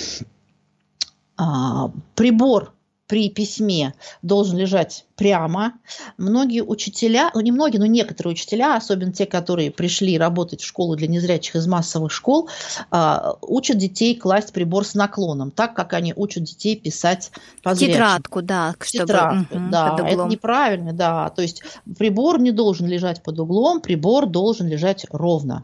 А, 1.36 1.90
прибор 2.14 2.72
при 3.14 3.28
письме 3.28 3.94
должен 4.22 4.58
лежать 4.58 5.04
прямо. 5.14 5.74
Многие 6.18 6.64
учителя, 6.64 7.30
ну 7.32 7.40
не 7.42 7.52
многие, 7.52 7.78
но 7.78 7.86
некоторые 7.86 8.32
учителя, 8.32 8.74
особенно 8.74 9.12
те, 9.12 9.24
которые 9.24 9.70
пришли 9.70 10.18
работать 10.18 10.62
в 10.62 10.66
школу 10.66 10.96
для 10.96 11.06
незрячих 11.06 11.54
из 11.54 11.68
массовых 11.68 12.10
школ, 12.10 12.48
а, 12.90 13.36
учат 13.40 13.78
детей 13.78 14.16
класть 14.16 14.52
прибор 14.52 14.84
с 14.84 14.94
наклоном, 14.94 15.52
так 15.52 15.74
как 15.74 15.92
они 15.92 16.12
учат 16.16 16.42
детей 16.42 16.74
писать 16.74 17.30
по 17.62 17.76
зрячим. 17.76 17.92
Тетрадку, 17.92 18.42
да. 18.42 18.74
Чтобы, 18.80 19.06
Тетрадку, 19.06 19.54
угу, 19.54 19.64
да. 19.70 19.96
Это 20.08 20.24
неправильно, 20.24 20.92
да. 20.92 21.30
То 21.30 21.42
есть 21.42 21.62
прибор 21.96 22.40
не 22.40 22.50
должен 22.50 22.88
лежать 22.88 23.22
под 23.22 23.38
углом, 23.38 23.80
прибор 23.80 24.26
должен 24.26 24.66
лежать 24.66 25.06
ровно. 25.12 25.62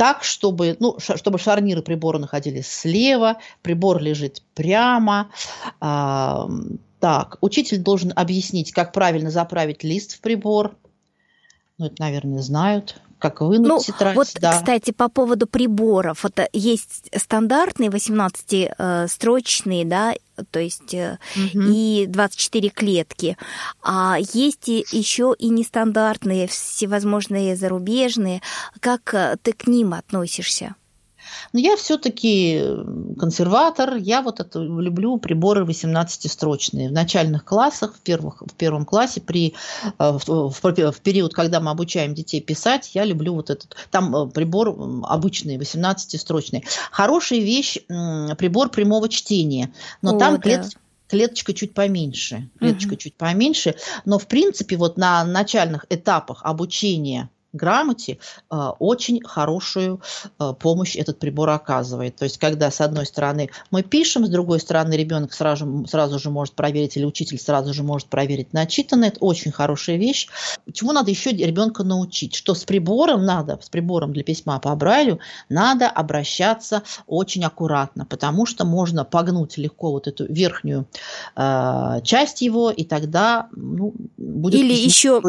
Так, 0.00 0.24
чтобы, 0.24 0.78
ну, 0.80 0.96
чтобы 0.98 1.38
шарниры 1.38 1.82
прибора 1.82 2.18
находились 2.18 2.72
слева, 2.72 3.36
прибор 3.60 4.00
лежит 4.00 4.42
прямо. 4.54 5.30
А, 5.78 6.48
так, 7.00 7.36
учитель 7.42 7.82
должен 7.82 8.10
объяснить, 8.16 8.72
как 8.72 8.94
правильно 8.94 9.30
заправить 9.30 9.84
лист 9.84 10.16
в 10.16 10.22
прибор. 10.22 10.74
Ну, 11.76 11.84
это, 11.84 11.96
наверное, 11.98 12.40
знают 12.40 12.98
как 13.20 13.40
вынуть 13.42 13.68
ну, 13.68 13.78
тетрадь. 13.78 14.16
Вот, 14.16 14.28
да. 14.40 14.52
кстати, 14.58 14.90
по 14.90 15.08
поводу 15.08 15.46
приборов. 15.46 16.24
Это 16.24 16.48
есть 16.52 17.08
стандартные 17.14 17.90
18-строчные, 17.90 19.84
да, 19.84 20.14
то 20.50 20.58
есть 20.58 20.94
угу. 20.94 21.18
и 21.54 22.06
24 22.08 22.70
клетки. 22.70 23.36
А 23.82 24.16
есть 24.18 24.68
еще 24.68 25.34
и 25.38 25.50
нестандартные, 25.50 26.48
всевозможные 26.48 27.54
зарубежные. 27.56 28.40
Как 28.80 29.14
э, 29.14 29.36
ты 29.42 29.52
к 29.52 29.66
ним 29.66 29.92
относишься? 29.94 30.74
Но 31.52 31.60
я 31.60 31.76
все-таки 31.76 32.62
консерватор, 33.18 33.96
я 33.96 34.22
вот 34.22 34.40
это 34.40 34.58
люблю 34.60 35.18
приборы 35.18 35.64
18-строчные. 35.64 36.88
В 36.88 36.92
начальных 36.92 37.44
классах, 37.44 37.94
в, 37.96 38.00
первых, 38.00 38.42
в 38.42 38.54
первом 38.54 38.84
классе, 38.84 39.20
при, 39.20 39.54
э, 39.84 39.90
в, 39.98 40.50
в, 40.50 40.92
в 40.92 41.00
период, 41.00 41.34
когда 41.34 41.60
мы 41.60 41.70
обучаем 41.70 42.14
детей 42.14 42.40
писать, 42.40 42.90
я 42.94 43.04
люблю 43.04 43.34
вот 43.34 43.50
этот, 43.50 43.76
там 43.90 44.14
э, 44.14 44.30
прибор 44.30 44.76
обычный, 45.04 45.56
18-строчный. 45.56 46.64
Хорошая 46.90 47.40
вещь, 47.40 47.78
прибор 47.86 48.70
прямого 48.70 49.08
чтения, 49.08 49.72
но 50.02 50.16
О, 50.16 50.18
там 50.18 50.34
да. 50.34 50.40
клетки 50.40 50.76
клеточка 51.10 51.52
чуть 51.52 51.74
поменьше, 51.74 52.48
клеточка 52.60 52.92
угу. 52.92 52.96
чуть 52.96 53.14
поменьше, 53.16 53.74
но 54.04 54.18
в 54.18 54.28
принципе 54.28 54.76
вот 54.76 54.96
на 54.96 55.24
начальных 55.24 55.84
этапах 55.90 56.42
обучения 56.44 57.28
грамоте 57.52 58.18
а, 58.48 58.72
очень 58.72 59.22
хорошую 59.22 60.00
а, 60.38 60.52
помощь 60.52 60.96
этот 60.96 61.18
прибор 61.18 61.50
оказывает. 61.50 62.16
То 62.16 62.24
есть, 62.24 62.38
когда 62.38 62.70
с 62.70 62.80
одной 62.80 63.06
стороны 63.06 63.50
мы 63.70 63.82
пишем, 63.82 64.26
с 64.26 64.28
другой 64.28 64.60
стороны 64.60 64.94
ребенок 64.94 65.32
сразу, 65.32 65.86
сразу 65.88 66.18
же 66.18 66.30
может 66.30 66.54
проверить, 66.54 66.96
или 66.96 67.04
учитель 67.04 67.38
сразу 67.38 67.74
же 67.74 67.82
может 67.82 68.08
проверить 68.08 68.52
начитанное, 68.52 69.08
это 69.08 69.20
очень 69.20 69.52
хорошая 69.52 69.96
вещь. 69.96 70.28
Чего 70.72 70.92
надо 70.92 71.10
еще 71.10 71.30
ребенка 71.30 71.82
научить? 71.82 72.34
Что 72.34 72.54
с 72.54 72.64
прибором 72.64 73.24
надо, 73.24 73.58
с 73.62 73.68
прибором 73.68 74.12
для 74.12 74.22
письма 74.22 74.58
по 74.58 74.74
Брайлю 74.74 75.18
надо 75.48 75.88
обращаться 75.88 76.82
очень 77.06 77.44
аккуратно, 77.44 78.04
потому 78.04 78.46
что 78.46 78.64
можно 78.64 79.04
погнуть 79.04 79.56
легко 79.58 79.90
вот 79.90 80.06
эту 80.06 80.26
верхнюю 80.26 80.86
э, 81.36 82.00
часть 82.04 82.42
его, 82.42 82.70
и 82.70 82.84
тогда 82.84 83.48
ну, 83.52 83.94
будет 84.16 84.60
Или 84.60 84.74
еще 84.74 85.20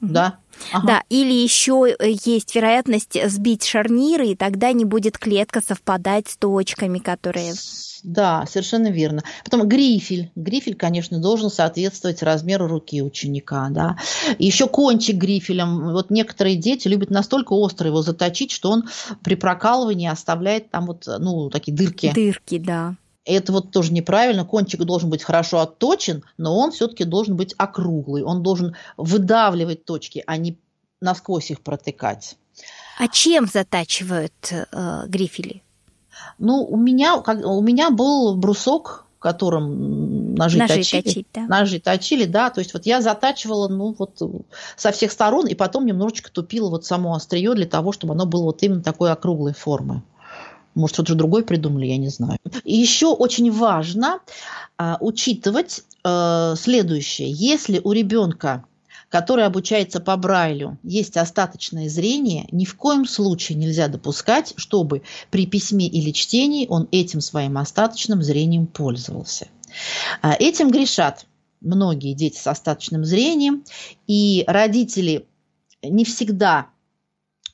да. 0.00 0.38
Ага. 0.72 0.86
Да, 0.86 1.02
или 1.08 1.32
еще 1.32 1.94
э, 1.98 2.14
есть 2.24 2.54
вероятность 2.54 3.16
сбить 3.28 3.64
шарниры, 3.64 4.28
и 4.28 4.36
тогда 4.36 4.72
не 4.72 4.84
будет 4.84 5.18
клетка 5.18 5.60
совпадать 5.60 6.28
с 6.28 6.36
точками, 6.36 6.98
которые... 6.98 7.54
Да, 8.02 8.44
совершенно 8.46 8.88
верно. 8.88 9.22
Потом 9.44 9.68
грифель. 9.68 10.32
Грифель, 10.34 10.74
конечно, 10.74 11.20
должен 11.20 11.50
соответствовать 11.50 12.22
размеру 12.22 12.66
руки 12.66 13.00
ученика. 13.00 13.68
Да. 13.70 13.96
Еще 14.38 14.66
кончик 14.66 15.16
грифелем. 15.16 15.92
Вот 15.92 16.10
некоторые 16.10 16.56
дети 16.56 16.88
любят 16.88 17.10
настолько 17.10 17.52
остро 17.52 17.86
его 17.86 18.02
заточить, 18.02 18.50
что 18.50 18.70
он 18.70 18.88
при 19.22 19.36
прокалывании 19.36 20.08
оставляет 20.08 20.70
там 20.70 20.86
вот, 20.86 21.04
ну, 21.06 21.48
такие 21.48 21.76
дырки. 21.76 22.12
Дырки, 22.12 22.58
да. 22.58 22.96
Это 23.24 23.52
вот 23.52 23.70
тоже 23.70 23.92
неправильно. 23.92 24.44
Кончик 24.44 24.82
должен 24.82 25.08
быть 25.08 25.22
хорошо 25.22 25.60
отточен, 25.60 26.24
но 26.38 26.56
он 26.58 26.72
все-таки 26.72 27.04
должен 27.04 27.36
быть 27.36 27.54
округлый. 27.56 28.22
Он 28.22 28.42
должен 28.42 28.74
выдавливать 28.96 29.84
точки, 29.84 30.24
а 30.26 30.36
не 30.36 30.58
насквозь 31.00 31.50
их 31.50 31.60
протыкать. 31.62 32.36
А 32.98 33.08
чем 33.08 33.46
затачивают 33.46 34.32
э, 34.52 35.06
грифели? 35.06 35.62
Ну, 36.38 36.64
у 36.64 36.76
меня, 36.76 37.20
как, 37.20 37.44
у 37.44 37.60
меня 37.60 37.90
был 37.90 38.36
брусок, 38.36 39.06
которым 39.18 40.34
ножи, 40.34 40.58
ножи 40.58 40.74
точили. 40.76 41.00
Точить, 41.02 41.26
да? 41.32 41.46
Ножи 41.46 41.80
точили, 41.80 42.24
да. 42.24 42.50
То 42.50 42.60
есть 42.60 42.74
вот 42.74 42.86
я 42.86 43.00
затачивала, 43.00 43.68
ну, 43.68 43.94
вот 43.96 44.20
со 44.76 44.90
всех 44.90 45.12
сторон, 45.12 45.46
и 45.46 45.54
потом 45.54 45.86
немножечко 45.86 46.30
тупила 46.30 46.68
вот 46.68 46.84
само 46.84 47.14
острие 47.14 47.54
для 47.54 47.66
того, 47.66 47.92
чтобы 47.92 48.14
оно 48.14 48.26
было 48.26 48.44
вот 48.44 48.62
именно 48.62 48.82
такой 48.82 49.12
округлой 49.12 49.54
формы. 49.54 50.02
Может, 50.74 50.96
что-то 50.96 51.14
другое 51.14 51.42
придумали, 51.42 51.86
я 51.86 51.96
не 51.96 52.08
знаю. 52.08 52.38
Еще 52.64 53.06
очень 53.08 53.50
важно 53.50 54.20
а, 54.78 54.96
учитывать 55.00 55.82
а, 56.04 56.54
следующее. 56.56 57.30
Если 57.30 57.80
у 57.82 57.92
ребенка 57.92 58.64
который 59.12 59.44
обучается 59.44 60.00
по 60.00 60.16
Брайлю, 60.16 60.78
есть 60.82 61.18
остаточное 61.18 61.90
зрение, 61.90 62.48
ни 62.50 62.64
в 62.64 62.76
коем 62.76 63.04
случае 63.04 63.58
нельзя 63.58 63.88
допускать, 63.88 64.54
чтобы 64.56 65.02
при 65.30 65.44
письме 65.44 65.86
или 65.86 66.12
чтении 66.12 66.66
он 66.66 66.88
этим 66.92 67.20
своим 67.20 67.58
остаточным 67.58 68.22
зрением 68.22 68.66
пользовался. 68.66 69.48
А, 70.22 70.32
этим 70.32 70.70
грешат 70.70 71.26
многие 71.60 72.14
дети 72.14 72.38
с 72.38 72.46
остаточным 72.46 73.04
зрением, 73.04 73.64
и 74.06 74.44
родители 74.46 75.26
не 75.82 76.06
всегда 76.06 76.68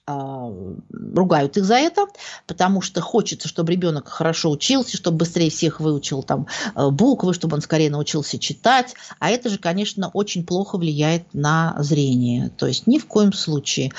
ругают 0.09 1.57
их 1.57 1.65
за 1.65 1.77
это, 1.77 2.07
потому 2.47 2.81
что 2.81 3.01
хочется, 3.01 3.49
чтобы 3.49 3.73
ребенок 3.73 4.09
хорошо 4.09 4.51
учился, 4.51 4.97
чтобы 4.97 5.19
быстрее 5.19 5.51
всех 5.51 5.81
выучил 5.81 6.23
там 6.23 6.47
э, 6.75 6.89
буквы, 6.89 7.35
чтобы 7.35 7.57
он 7.57 7.61
скорее 7.61 7.91
научился 7.91 8.39
читать. 8.39 8.95
А 9.19 9.31
это 9.31 9.49
же, 9.49 9.59
конечно, 9.59 10.11
очень 10.13 10.45
плохо 10.45 10.79
влияет 10.79 11.35
на 11.35 11.77
зрение. 11.81 12.51
То 12.57 12.67
есть 12.67 12.87
ни 12.87 12.99
в 12.99 13.07
коем 13.07 13.33
случае. 13.33 13.93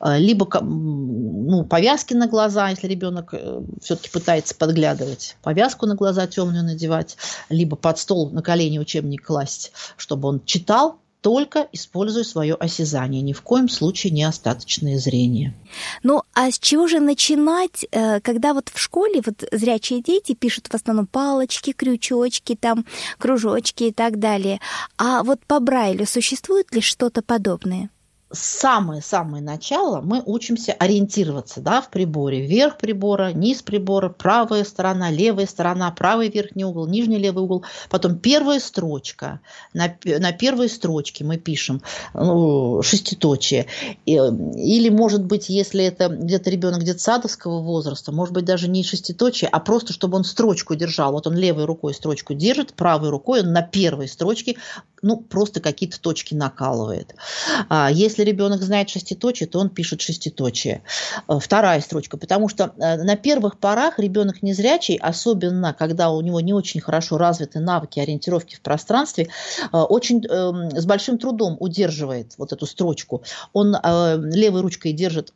Э, 0.00 0.18
либо 0.18 0.46
ну, 0.60 1.64
повязки 1.64 2.14
на 2.14 2.26
глаза, 2.26 2.68
если 2.68 2.86
ребенок 2.86 3.30
э, 3.32 3.60
все-таки 3.82 4.10
пытается 4.10 4.54
подглядывать, 4.54 5.36
повязку 5.42 5.86
на 5.86 5.94
глаза 5.94 6.26
темную 6.26 6.64
надевать, 6.64 7.16
либо 7.48 7.76
под 7.76 7.98
стол 7.98 8.30
на 8.30 8.42
колени 8.42 8.78
учебник 8.78 9.26
класть, 9.26 9.72
чтобы 9.96 10.28
он 10.28 10.40
читал, 10.44 10.98
только 11.20 11.68
используя 11.72 12.24
свое 12.24 12.54
осязание, 12.54 13.22
ни 13.22 13.32
в 13.32 13.42
коем 13.42 13.68
случае 13.68 14.12
не 14.12 14.24
остаточное 14.24 14.98
зрение. 14.98 15.54
Ну, 16.02 16.22
а 16.34 16.50
с 16.50 16.58
чего 16.58 16.86
же 16.86 17.00
начинать, 17.00 17.84
э, 17.90 18.20
когда 18.20 18.54
вот 18.54 18.70
в 18.72 18.78
школе 18.78 19.22
вот 19.24 19.44
зрячие 19.52 20.02
дети 20.02 20.34
пишут 20.34 20.68
в 20.68 20.74
основном 20.74 21.06
палочки, 21.06 21.72
крючочки, 21.72 22.54
там, 22.54 22.84
кружочки 23.18 23.84
и 23.84 23.92
так 23.92 24.18
далее, 24.18 24.60
а 24.96 25.22
вот 25.22 25.44
по 25.46 25.60
Брайлю 25.60 26.06
существует 26.06 26.72
ли 26.74 26.80
что-то 26.80 27.22
подобное? 27.22 27.90
Самое-самое 28.30 29.42
начало 29.42 30.00
мы 30.00 30.22
учимся 30.24 30.72
ориентироваться 30.72 31.60
да, 31.60 31.80
в 31.80 31.90
приборе. 31.90 32.46
Верх 32.46 32.76
прибора, 32.76 33.32
низ 33.32 33.62
прибора, 33.62 34.08
правая 34.10 34.64
сторона, 34.64 35.10
левая 35.10 35.46
сторона, 35.46 35.90
правый 35.90 36.28
верхний 36.28 36.64
угол, 36.64 36.86
нижний 36.86 37.18
левый 37.18 37.44
угол. 37.44 37.64
Потом 37.88 38.18
первая 38.18 38.60
строчка. 38.60 39.40
На, 39.72 39.96
на 40.04 40.32
первой 40.32 40.68
строчке 40.68 41.24
мы 41.24 41.38
пишем 41.38 41.82
ну, 42.14 42.82
шеститочие. 42.82 43.66
Или, 44.04 44.88
может 44.90 45.24
быть, 45.24 45.48
если 45.48 45.84
это 45.84 46.08
где-то 46.08 46.50
ребенок 46.50 46.84
детсадовского 46.84 47.60
возраста, 47.60 48.12
может 48.12 48.34
быть, 48.34 48.44
даже 48.44 48.68
не 48.68 48.84
шеститочие, 48.84 49.48
а 49.50 49.60
просто, 49.60 49.92
чтобы 49.92 50.16
он 50.16 50.24
строчку 50.24 50.74
держал. 50.74 51.12
Вот 51.12 51.26
он 51.26 51.34
левой 51.34 51.64
рукой 51.64 51.94
строчку 51.94 52.34
держит, 52.34 52.74
правой 52.74 53.08
рукой 53.08 53.40
он 53.40 53.52
на 53.52 53.62
первой 53.62 54.08
строчке 54.08 54.56
ну, 55.02 55.16
просто 55.16 55.60
какие-то 55.60 56.00
точки 56.00 56.34
накалывает. 56.34 57.14
А 57.68 57.90
если 58.18 58.30
ребенок 58.30 58.62
знает 58.62 58.90
шеститочие, 58.90 59.48
то 59.48 59.60
он 59.60 59.70
пишет 59.70 60.00
шеститочие. 60.00 60.82
Э, 61.28 61.38
вторая 61.40 61.80
строчка, 61.80 62.16
потому 62.16 62.48
что 62.48 62.72
э, 62.76 62.96
на 63.02 63.16
первых 63.16 63.58
порах 63.58 63.98
ребенок 63.98 64.42
незрячий, 64.42 64.96
особенно 64.96 65.72
когда 65.72 66.10
у 66.10 66.20
него 66.20 66.40
не 66.40 66.52
очень 66.52 66.80
хорошо 66.80 67.16
развиты 67.16 67.60
навыки 67.60 68.00
ориентировки 68.00 68.56
в 68.56 68.60
пространстве, 68.60 69.28
э, 69.72 69.76
очень 69.76 70.24
эм, 70.26 70.70
с 70.70 70.84
большим 70.84 71.18
трудом 71.18 71.56
удерживает 71.60 72.34
вот 72.38 72.52
эту 72.52 72.66
строчку. 72.66 73.22
Он 73.52 73.76
левой 74.32 74.60
ручкой 74.62 74.92
держит 74.92 75.32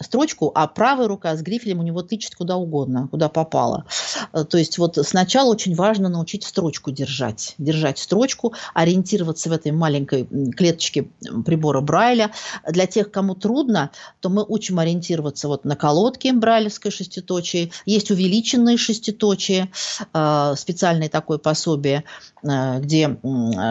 строчку, 0.00 0.50
а 0.54 0.66
правая 0.66 1.08
рука 1.08 1.36
с 1.36 1.42
грифелем 1.42 1.80
у 1.80 1.82
него 1.82 2.02
тычет 2.02 2.34
куда 2.34 2.56
угодно, 2.56 3.08
куда 3.10 3.28
попало. 3.28 3.84
Э, 4.32 4.44
то 4.44 4.58
есть 4.58 4.78
вот 4.78 4.98
сначала 5.02 5.50
очень 5.50 5.74
важно 5.74 6.08
научить 6.08 6.44
строчку 6.44 6.90
держать, 6.90 7.54
держать 7.58 7.98
строчку, 7.98 8.54
ориентироваться 8.74 9.48
в 9.48 9.52
этой 9.52 9.72
маленькой 9.72 10.26
клеточке 10.56 11.08
прибора 11.44 11.80
Брайля. 11.80 12.30
Для 12.68 12.86
тех, 12.86 13.10
кому 13.10 13.34
трудно, 13.34 13.90
то 14.20 14.28
мы 14.28 14.44
учим 14.46 14.78
ориентироваться 14.78 15.48
вот 15.48 15.64
на 15.64 15.76
колодке 15.76 16.32
брайлевской 16.32 16.90
шеститочие. 16.90 17.70
Есть 17.84 18.10
увеличенные 18.10 18.76
шеститочие, 18.76 19.70
э, 20.12 20.54
специальное 20.56 21.08
такое 21.08 21.38
пособие, 21.38 22.04
э, 22.42 22.80
где 22.80 23.18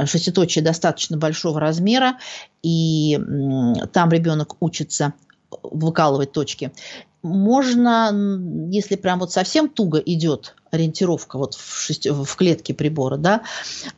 шеститочие 0.06 0.64
достаточно 0.64 1.18
большого 1.18 1.60
размера, 1.60 2.18
и 2.62 3.18
там 3.94 4.12
ребенок 4.12 4.56
учится 4.60 5.14
выкалывать 5.64 6.32
точки. 6.32 6.72
Можно, 7.22 8.12
если 8.72 8.96
прям 8.96 9.20
вот 9.20 9.32
совсем 9.32 9.68
туго 9.68 10.00
идет 10.00 10.56
ориентировка 10.72 11.38
вот 11.38 11.56
в, 11.56 11.82
шести, 11.82 12.10
в 12.10 12.36
клетке 12.36 12.74
прибора, 12.74 13.18
да, 13.18 13.42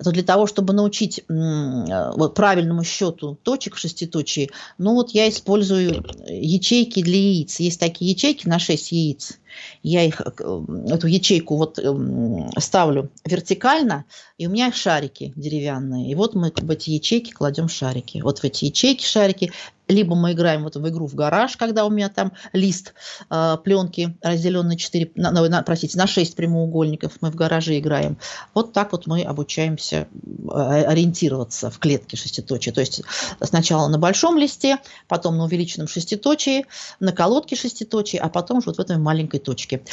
то 0.03 0.11
для 0.11 0.23
того, 0.23 0.47
чтобы 0.47 0.73
научить 0.73 1.23
вот, 1.27 2.33
правильному 2.33 2.83
счету 2.83 3.37
точек 3.43 3.75
в 3.75 3.79
шеститочии, 3.79 4.49
ну 4.77 4.95
вот 4.95 5.11
я 5.11 5.29
использую 5.29 6.03
ячейки 6.27 7.03
для 7.03 7.17
яиц. 7.17 7.59
Есть 7.59 7.79
такие 7.79 8.11
ячейки 8.11 8.47
на 8.47 8.59
6 8.59 8.91
яиц. 8.91 9.37
Я 9.83 10.05
их, 10.05 10.21
э, 10.21 10.65
эту 10.87 11.07
ячейку 11.07 11.57
вот 11.57 11.77
эм, 11.77 12.49
ставлю 12.57 13.11
вертикально, 13.25 14.05
и 14.37 14.47
у 14.47 14.49
меня 14.49 14.71
шарики 14.71 15.33
деревянные. 15.35 16.09
И 16.09 16.15
вот 16.15 16.35
мы 16.35 16.53
в 16.55 16.71
эти 16.71 16.91
ячейки 16.91 17.31
кладем 17.31 17.67
шарики. 17.67 18.21
Вот 18.21 18.39
в 18.39 18.43
эти 18.45 18.65
ячейки 18.65 19.05
шарики 19.05 19.51
либо 19.91 20.15
мы 20.15 20.33
играем 20.33 20.63
вот 20.63 20.75
в 20.75 20.89
игру 20.89 21.07
в 21.07 21.15
гараж, 21.15 21.57
когда 21.57 21.85
у 21.85 21.89
меня 21.89 22.09
там 22.09 22.31
лист 22.53 22.93
э, 23.29 23.57
пленки 23.63 24.17
разделен 24.21 24.67
на 24.67 24.77
4, 24.77 25.11
на, 25.15 25.31
на, 25.31 25.61
простите, 25.63 25.97
на 25.97 26.07
6 26.07 26.35
прямоугольников, 26.35 27.13
мы 27.21 27.29
в 27.29 27.35
гараже 27.35 27.77
играем. 27.77 28.17
Вот 28.53 28.73
так 28.73 28.91
вот 28.91 29.07
мы 29.07 29.21
обучаемся 29.23 30.07
э, 30.07 30.83
ориентироваться 30.83 31.69
в 31.69 31.79
клетке 31.79 32.17
шеститочия. 32.17 32.73
То 32.73 32.81
есть 32.81 33.03
сначала 33.41 33.87
на 33.87 33.99
большом 33.99 34.37
листе, 34.37 34.77
потом 35.07 35.37
на 35.37 35.45
увеличенном 35.45 35.87
шеститочии, 35.87 36.65
на 36.99 37.11
колодке 37.11 37.55
шеститочия, 37.55 38.21
а 38.21 38.29
потом 38.29 38.59
уже 38.59 38.67
вот 38.67 38.77
в 38.77 38.79
этой 38.79 38.97
маленькой 38.97 39.39
точке. 39.39 39.83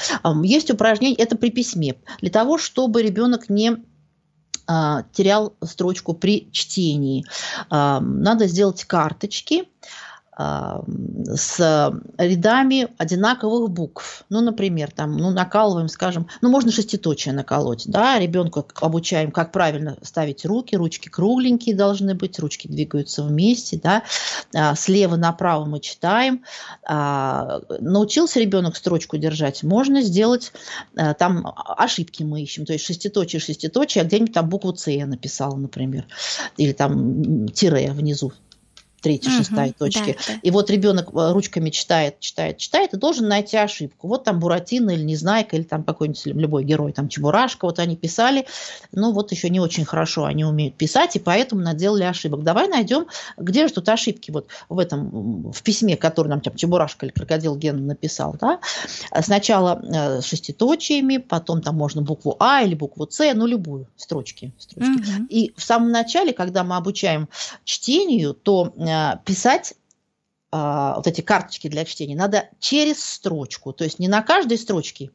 Есть 0.43 0.71
упражнение, 0.71 1.17
это 1.19 1.37
при 1.37 1.51
письме, 1.51 1.97
для 2.21 2.31
того, 2.31 2.59
чтобы 2.59 3.03
ребенок 3.03 3.49
не 3.49 3.71
а, 3.71 3.81
терял 5.13 5.55
строчку 5.65 6.13
при 6.15 6.49
чтении. 6.53 7.25
Надо 7.71 8.47
сделать 8.47 8.85
карточки, 8.85 9.65
с 10.39 11.93
рядами 12.17 12.89
одинаковых 12.97 13.71
букв. 13.71 14.25
Ну, 14.29 14.41
например, 14.41 14.93
там, 14.93 15.17
ну, 15.17 15.31
накалываем, 15.31 15.89
скажем, 15.89 16.29
ну, 16.41 16.49
можно 16.49 16.71
шеститочие 16.71 17.35
наколоть, 17.35 17.85
да, 17.87 18.19
ребенку 18.21 18.65
обучаем, 18.81 19.33
как 19.33 19.51
правильно 19.51 19.97
ставить 20.03 20.45
руки, 20.45 20.77
ручки 20.77 21.09
кругленькие 21.09 21.75
должны 21.75 22.15
быть, 22.15 22.39
ручки 22.39 22.69
двигаются 22.69 23.25
вместе, 23.25 23.81
да, 23.83 24.05
а, 24.55 24.77
слева 24.77 25.17
направо 25.17 25.65
мы 25.65 25.81
читаем. 25.81 26.45
А, 26.87 27.61
научился 27.81 28.39
ребенок 28.39 28.77
строчку 28.77 29.17
держать, 29.17 29.65
можно 29.65 30.03
сделать, 30.03 30.53
а, 30.97 31.15
там 31.15 31.53
ошибки 31.57 32.23
мы 32.23 32.43
ищем, 32.43 32.65
то 32.65 32.73
есть 32.73 32.85
шеститочие, 32.85 33.41
шеститочие, 33.41 34.03
а 34.03 34.05
где-нибудь 34.05 34.35
там 34.35 34.49
букву 34.49 34.75
С 34.77 34.87
я 34.87 35.07
написала, 35.07 35.57
например, 35.57 36.07
или 36.57 36.73
там 36.73 37.49
тире 37.49 37.91
внизу 37.91 38.33
третья, 39.01 39.31
угу, 39.31 39.39
шестая 39.39 39.73
точки. 39.73 40.17
Да, 40.27 40.35
да. 40.35 40.41
И 40.43 40.51
вот 40.51 40.71
ребенок 40.71 41.09
э, 41.15 41.33
ручками 41.33 41.71
читает, 41.71 42.21
читает, 42.21 42.59
читает, 42.59 42.95
и 42.95 42.97
должен 42.97 43.29
найти 43.29 43.57
ошибку. 43.57 44.09
Вот 44.09 44.25
там 44.25 44.41
Буратино 44.41 44.91
или 44.91 45.03
Незнайка, 45.03 45.57
или 45.57 45.63
там 45.63 45.85
какой-нибудь 45.85 46.27
любой 46.27 46.65
герой, 46.65 46.93
там 46.93 47.09
Чебурашка, 47.09 47.67
вот 47.67 47.79
они 47.79 47.97
писали, 47.97 48.47
ну 48.93 49.13
вот 49.13 49.33
еще 49.33 49.51
не 49.51 49.61
очень 49.61 49.85
хорошо 49.85 50.25
они 50.25 50.45
умеют 50.45 50.75
писать, 50.77 51.17
и 51.17 51.19
поэтому 51.19 51.63
наделали 51.63 52.05
ошибок. 52.05 52.43
Давай 52.43 52.69
найдем, 52.69 53.07
где 53.37 53.67
же 53.67 53.75
тут 53.75 53.89
ошибки 53.89 54.31
вот 54.31 54.49
в 54.69 54.79
этом, 54.79 55.51
в 55.53 55.63
письме, 55.63 55.97
которое 55.97 56.31
нам 56.31 56.41
там 56.41 56.55
Чебурашка 56.57 57.07
или 57.07 57.13
Крокодил 57.13 57.57
Ген 57.57 57.87
написал, 57.87 58.37
да. 58.41 58.61
Сначала 59.21 59.81
э, 59.83 60.21
шеститочиями, 60.23 61.19
потом 61.19 61.63
там 61.63 61.77
можно 61.77 62.03
букву 62.03 62.37
А 62.39 62.63
или 62.63 62.75
букву 62.75 63.07
С, 63.11 63.33
ну 63.35 63.47
любую 63.47 63.87
строчки. 63.97 64.53
строчки. 64.59 64.91
Угу. 64.91 65.27
И 65.29 65.53
в 65.57 65.63
самом 65.63 65.91
начале, 65.91 66.33
когда 66.33 66.65
мы 66.65 66.77
обучаем 66.77 67.29
чтению, 67.65 68.35
то 68.35 68.73
писать 69.25 69.75
э, 70.53 70.93
вот 70.97 71.07
эти 71.07 71.21
карточки 71.21 71.69
для 71.69 71.85
чтения 71.85 72.17
надо 72.17 72.49
через 72.59 73.03
строчку, 73.03 73.73
то 73.73 73.85
есть 73.85 73.99
не 73.99 74.09
на 74.09 74.23
каждой 74.23 74.59
строчке 74.59 75.11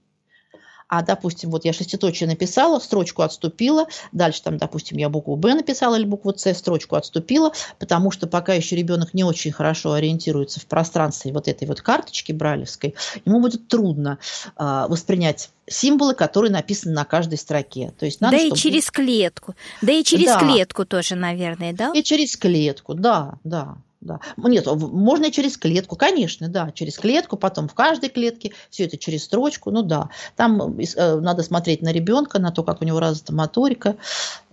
а, 0.93 1.01
допустим, 1.01 1.49
вот 1.49 1.65
я 1.65 1.73
шеститочие 1.73 2.29
написала, 2.29 2.77
строчку 2.77 3.23
отступила, 3.23 3.87
дальше 4.11 4.43
там, 4.43 4.59
допустим, 4.59 4.99
я 4.99 5.09
букву 5.09 5.35
Б 5.35 5.55
написала 5.55 5.95
или 5.95 6.05
букву 6.05 6.35
С, 6.37 6.53
строчку 6.53 6.95
отступила, 6.95 7.51
потому 7.79 8.11
что 8.11 8.27
пока 8.27 8.53
еще 8.53 8.75
ребенок 8.75 9.15
не 9.15 9.23
очень 9.23 9.51
хорошо 9.51 9.93
ориентируется 9.93 10.59
в 10.59 10.67
пространстве 10.67 11.33
вот 11.33 11.47
этой 11.47 11.67
вот 11.67 11.81
карточки 11.81 12.31
бралевской, 12.31 12.93
ему 13.25 13.39
будет 13.41 13.67
трудно 13.67 14.19
э, 14.55 14.85
воспринять 14.87 15.49
символы, 15.65 16.13
которые 16.13 16.51
написаны 16.51 16.93
на 16.93 17.05
каждой 17.05 17.39
строке. 17.39 17.91
То 17.97 18.05
есть 18.05 18.21
надо, 18.21 18.37
да 18.37 18.43
чтобы... 18.43 18.55
и 18.55 18.59
через 18.59 18.91
клетку. 18.91 19.55
Да 19.81 19.91
и 19.93 20.03
через 20.03 20.27
да. 20.27 20.39
клетку 20.41 20.85
тоже, 20.85 21.15
наверное, 21.15 21.73
да? 21.73 21.91
И 21.95 22.03
через 22.03 22.37
клетку, 22.37 22.93
да, 22.93 23.39
да 23.43 23.77
да. 24.03 24.19
Нет, 24.37 24.67
можно 24.67 25.31
через 25.31 25.57
клетку, 25.57 25.95
конечно, 25.95 26.49
да, 26.49 26.71
через 26.73 26.97
клетку, 26.97 27.37
потом 27.37 27.67
в 27.67 27.73
каждой 27.73 28.09
клетке, 28.09 28.51
все 28.69 28.85
это 28.85 28.97
через 28.97 29.23
строчку, 29.23 29.71
ну 29.71 29.81
да. 29.81 30.09
Там 30.35 30.77
э, 30.79 31.19
надо 31.19 31.43
смотреть 31.43 31.81
на 31.81 31.91
ребенка, 31.91 32.39
на 32.39 32.51
то, 32.51 32.63
как 32.63 32.81
у 32.81 32.85
него 32.85 32.99
развита 32.99 33.33
моторика. 33.33 33.95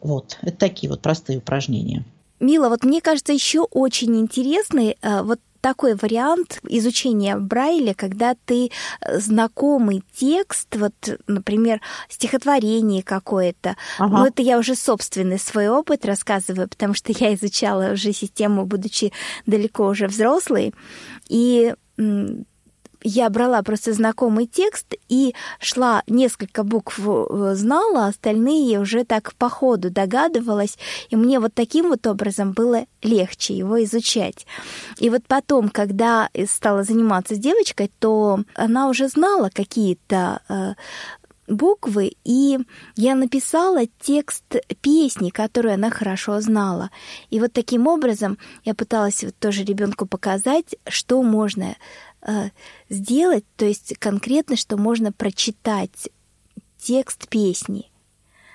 Вот, 0.03 0.39
это 0.43 0.57
такие 0.57 0.91
вот 0.91 1.01
простые 1.01 1.39
упражнения. 1.39 2.05
Мила, 2.41 2.69
вот 2.71 2.85
мне 2.85 3.01
кажется, 3.01 3.33
еще 3.33 3.61
очень 3.61 4.17
интересный 4.19 4.97
э, 5.03 5.23
вот 5.23 5.41
такой 5.61 5.95
вариант 5.95 6.61
изучения 6.69 7.37
Брайля, 7.37 7.95
когда 7.95 8.35
ты 8.45 8.71
э, 9.01 9.19
знакомый 9.19 10.03
текст, 10.15 10.75
вот, 10.77 10.95
например, 11.27 11.81
стихотворение 12.09 13.03
какое-то, 13.03 13.77
ага. 13.99 14.19
ну, 14.19 14.27
это 14.27 14.43
я 14.43 14.59
уже 14.59 14.75
собственный 14.75 15.39
свой 15.39 15.69
опыт 15.69 16.05
рассказываю, 16.05 16.69
потому 16.69 16.95
что 16.95 17.13
я 17.13 17.35
изучала 17.35 17.93
уже 17.93 18.13
систему, 18.13 18.67
будучи 18.67 19.13
далеко 19.47 19.87
уже 19.87 20.07
взрослой, 20.07 20.75
и 21.29 21.75
я 23.03 23.29
брала 23.31 23.63
просто 23.63 23.93
знакомый 23.93 24.47
текст 24.47 24.95
и 25.09 25.35
шла 25.59 26.03
несколько 26.07 26.63
букв 26.65 26.99
э, 26.99 27.55
знала, 27.55 28.07
остальные 28.07 28.81
уже 28.81 29.05
так 29.05 29.35
по 29.35 29.49
ходу 29.49 29.91
догадывалась, 29.91 30.79
и 31.09 31.17
мне 31.17 31.41
вот 31.41 31.55
таким 31.55 31.89
вот 31.89 32.07
образом 32.07 32.53
было 32.53 32.85
легче 33.03 33.55
его 33.55 33.83
изучать. 33.85 34.47
И 34.99 35.11
вот 35.11 35.27
потом, 35.27 35.69
когда 35.69 36.29
стала 36.47 36.83
заниматься 36.83 37.35
с 37.35 37.39
девочкой, 37.39 37.91
то 37.99 38.41
она 38.55 38.89
уже 38.89 39.09
знала 39.09 39.51
какие-то 39.53 40.41
э, 40.49 40.75
буквы, 41.51 42.13
и 42.25 42.59
я 42.97 43.15
написала 43.15 43.83
текст 44.01 44.45
песни, 44.81 45.31
которую 45.31 45.75
она 45.75 45.91
хорошо 45.91 46.41
знала. 46.41 46.91
И 47.31 47.41
вот 47.41 47.53
таким 47.53 47.87
образом 47.87 48.39
я 48.65 48.75
пыталась 48.75 49.23
вот 49.25 49.35
тоже 49.39 49.65
ребенку 49.65 50.07
показать, 50.07 50.77
что 50.89 51.23
можно 51.23 51.77
сделать, 52.89 53.45
то 53.57 53.65
есть 53.65 53.95
конкретно, 53.99 54.57
что 54.57 54.77
можно 54.77 55.13
прочитать 55.13 56.11
текст 56.79 57.29
песни. 57.29 57.91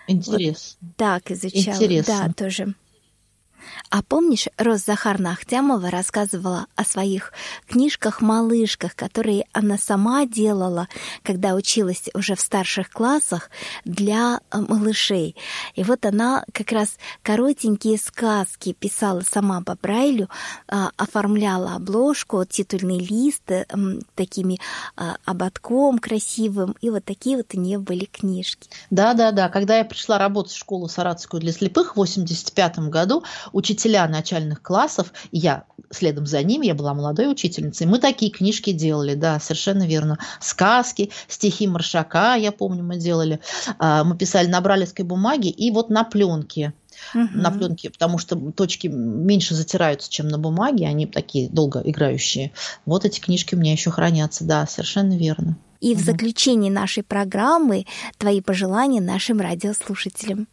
Интересно. 0.07 0.77
Вот 0.81 0.97
так 0.97 1.31
изучала. 1.31 1.75
Интересно. 1.75 2.25
Да, 2.27 2.33
тоже. 2.33 2.75
А 3.89 4.01
помнишь, 4.01 4.47
Рос 4.57 4.85
Захарна 4.85 5.31
Ахтямова 5.31 5.89
рассказывала 5.89 6.67
о 6.75 6.83
своих 6.83 7.33
книжках-малышках, 7.67 8.95
которые 8.95 9.45
она 9.53 9.77
сама 9.77 10.25
делала, 10.25 10.87
когда 11.23 11.55
училась 11.55 12.09
уже 12.13 12.35
в 12.35 12.41
старших 12.41 12.89
классах 12.89 13.49
для 13.83 14.39
э, 14.51 14.59
малышей. 14.59 15.35
И 15.75 15.83
вот 15.83 16.05
она 16.05 16.43
как 16.51 16.71
раз 16.71 16.97
коротенькие 17.21 17.97
сказки 17.97 18.73
писала 18.73 19.21
сама 19.21 19.61
по 19.61 19.75
Брайлю, 19.75 20.29
а, 20.67 20.91
оформляла 20.97 21.75
обложку, 21.75 22.43
титульный 22.45 22.99
лист 22.99 23.49
э, 23.49 23.65
такими 24.15 24.59
ободком 25.25 25.99
красивым, 25.99 26.75
и 26.81 26.89
вот 26.89 27.05
такие 27.05 27.37
вот 27.37 27.53
у 27.53 27.59
нее 27.59 27.79
были 27.79 28.05
книжки. 28.05 28.69
Да-да-да, 28.89 29.49
когда 29.49 29.77
я 29.77 29.85
пришла 29.85 30.17
работать 30.17 30.53
в 30.53 30.57
школу 30.57 30.87
Саратовскую 30.87 31.41
для 31.41 31.51
слепых 31.51 31.93
в 31.93 31.97
85 31.97 32.79
году, 32.89 33.23
учителя 33.55 34.05
начальных 34.09 34.61
классов, 34.61 35.13
я 35.31 35.63
следом 35.89 36.25
за 36.25 36.43
ними, 36.43 36.67
я 36.67 36.75
была 36.75 36.93
молодой 36.93 37.31
учительницей, 37.31 37.87
мы 37.87 37.99
такие 37.99 38.29
книжки 38.29 38.73
делали, 38.73 39.15
да, 39.15 39.39
совершенно 39.39 39.87
верно. 39.87 40.19
Сказки, 40.41 41.09
стихи 41.29 41.65
Маршака, 41.65 42.35
я 42.35 42.51
помню, 42.51 42.83
мы 42.83 42.97
делали. 42.97 43.39
А, 43.79 44.03
мы 44.03 44.17
писали 44.17 44.47
на 44.47 44.59
бралевской 44.59 45.05
бумаге 45.05 45.49
и 45.49 45.71
вот 45.71 45.89
на 45.89 46.03
пленке. 46.03 46.73
Угу. 47.13 47.27
на 47.33 47.51
пленке, 47.51 47.89
потому 47.89 48.17
что 48.17 48.37
точки 48.51 48.87
меньше 48.87 49.53
затираются, 49.53 50.09
чем 50.09 50.29
на 50.29 50.37
бумаге, 50.37 50.87
они 50.87 51.05
такие 51.05 51.49
долго 51.49 51.81
играющие. 51.83 52.53
Вот 52.85 53.03
эти 53.03 53.19
книжки 53.19 53.53
у 53.53 53.57
меня 53.57 53.73
еще 53.73 53.91
хранятся, 53.91 54.45
да, 54.45 54.65
совершенно 54.65 55.17
верно. 55.17 55.57
И 55.81 55.91
угу. 55.91 55.99
в 55.99 56.03
заключении 56.03 56.69
нашей 56.69 57.03
программы 57.03 57.85
твои 58.17 58.41
пожелания 58.41 59.01
нашим 59.01 59.41
радиослушателям. 59.41 60.47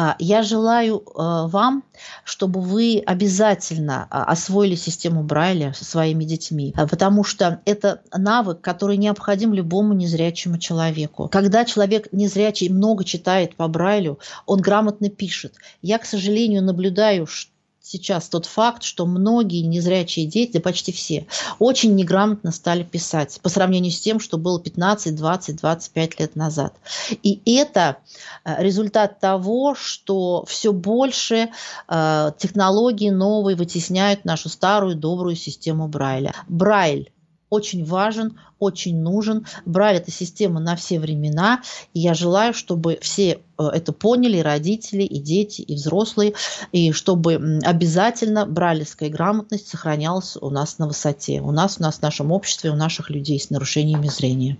А, 0.00 0.16
я 0.18 0.42
желаю 0.42 1.02
а, 1.14 1.46
вам, 1.46 1.84
чтобы 2.24 2.62
вы 2.62 3.02
обязательно 3.04 4.06
а, 4.08 4.24
освоили 4.24 4.74
систему 4.74 5.22
Брайля 5.22 5.74
со 5.74 5.84
своими 5.84 6.24
детьми, 6.24 6.74
потому 6.74 7.22
что 7.22 7.60
это 7.66 8.00
навык, 8.10 8.62
который 8.62 8.96
необходим 8.96 9.52
любому 9.52 9.92
незрячему 9.92 10.56
человеку. 10.56 11.28
Когда 11.28 11.66
человек 11.66 12.08
незрячий 12.12 12.70
много 12.70 13.04
читает 13.04 13.56
по 13.56 13.68
Брайлю, 13.68 14.18
он 14.46 14.62
грамотно 14.62 15.10
пишет. 15.10 15.56
Я, 15.82 15.98
к 15.98 16.06
сожалению, 16.06 16.62
наблюдаю, 16.62 17.26
что 17.26 17.49
сейчас 17.82 18.28
тот 18.28 18.46
факт, 18.46 18.82
что 18.82 19.06
многие 19.06 19.62
незрячие 19.62 20.26
дети, 20.26 20.52
да 20.54 20.60
почти 20.60 20.92
все, 20.92 21.26
очень 21.58 21.94
неграмотно 21.94 22.52
стали 22.52 22.82
писать 22.82 23.40
по 23.42 23.48
сравнению 23.48 23.92
с 23.92 24.00
тем, 24.00 24.20
что 24.20 24.38
было 24.38 24.60
15, 24.60 25.14
20, 25.14 25.56
25 25.56 26.20
лет 26.20 26.36
назад. 26.36 26.74
И 27.22 27.40
это 27.46 27.98
э, 28.44 28.62
результат 28.62 29.20
того, 29.20 29.74
что 29.74 30.44
все 30.46 30.72
больше 30.72 31.50
э, 31.88 32.32
технологии 32.38 33.10
новые 33.10 33.56
вытесняют 33.56 34.24
нашу 34.24 34.48
старую 34.48 34.96
добрую 34.96 35.36
систему 35.36 35.88
Брайля. 35.88 36.34
Брайль 36.48 37.10
очень 37.50 37.84
важен, 37.84 38.38
очень 38.58 39.00
нужен. 39.00 39.46
Брайль– 39.66 39.96
это 39.98 40.10
система 40.10 40.60
на 40.60 40.76
все 40.76 40.98
времена. 40.98 41.62
И 41.92 42.00
я 42.00 42.14
желаю, 42.14 42.54
чтобы 42.54 42.98
все 43.02 43.40
э, 43.58 43.64
это 43.64 43.92
поняли, 43.92 44.38
и 44.38 44.42
родители, 44.42 45.02
и 45.02 45.18
дети, 45.18 45.62
и 45.62 45.74
взрослые, 45.74 46.34
и 46.72 46.92
чтобы 46.92 47.60
обязательно 47.64 48.46
брайлевская 48.46 49.10
грамотность 49.10 49.68
сохранялась 49.68 50.36
у 50.40 50.50
нас 50.50 50.78
на 50.78 50.86
высоте. 50.86 51.40
У 51.40 51.50
нас, 51.50 51.78
у 51.78 51.82
нас 51.82 51.98
в 51.98 52.02
нашем 52.02 52.32
обществе, 52.32 52.70
у 52.70 52.76
наших 52.76 53.10
людей 53.10 53.38
с 53.38 53.50
нарушениями 53.50 54.08
зрения. 54.08 54.56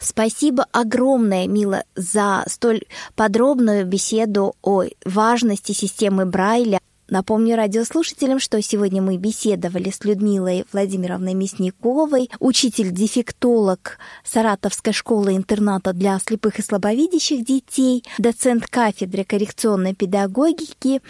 Спасибо 0.00 0.66
огромное, 0.72 1.46
Мила, 1.46 1.84
за 1.94 2.44
столь 2.48 2.82
подробную 3.14 3.86
беседу 3.86 4.54
о 4.62 4.84
важности 5.04 5.72
системы 5.72 6.26
Брайля. 6.26 6.80
Напомню 7.12 7.56
радиослушателям, 7.56 8.40
что 8.40 8.62
сегодня 8.62 9.02
мы 9.02 9.18
беседовали 9.18 9.90
с 9.90 10.02
Людмилой 10.02 10.64
Владимировной 10.72 11.34
Мясниковой, 11.34 12.30
учитель-дефектолог 12.40 13.98
Саратовской 14.24 14.94
школы-интерната 14.94 15.92
для 15.92 16.18
слепых 16.20 16.58
и 16.58 16.62
слабовидящих 16.62 17.44
детей, 17.44 18.02
доцент 18.16 18.66
кафедры 18.66 19.24
коррекционной 19.24 19.94
педагогики 19.94 21.02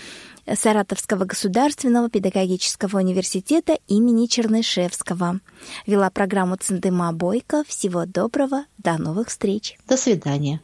Саратовского 0.53 1.25
государственного 1.25 2.11
педагогического 2.11 2.99
университета 2.99 3.79
имени 3.87 4.27
Чернышевского. 4.27 5.39
Вела 5.87 6.11
программу 6.11 6.57
Цендыма 6.57 7.13
Бойко. 7.13 7.63
Всего 7.69 8.07
доброго, 8.07 8.65
до 8.77 8.99
новых 8.99 9.29
встреч. 9.29 9.79
До 9.87 9.97
свидания. 9.97 10.61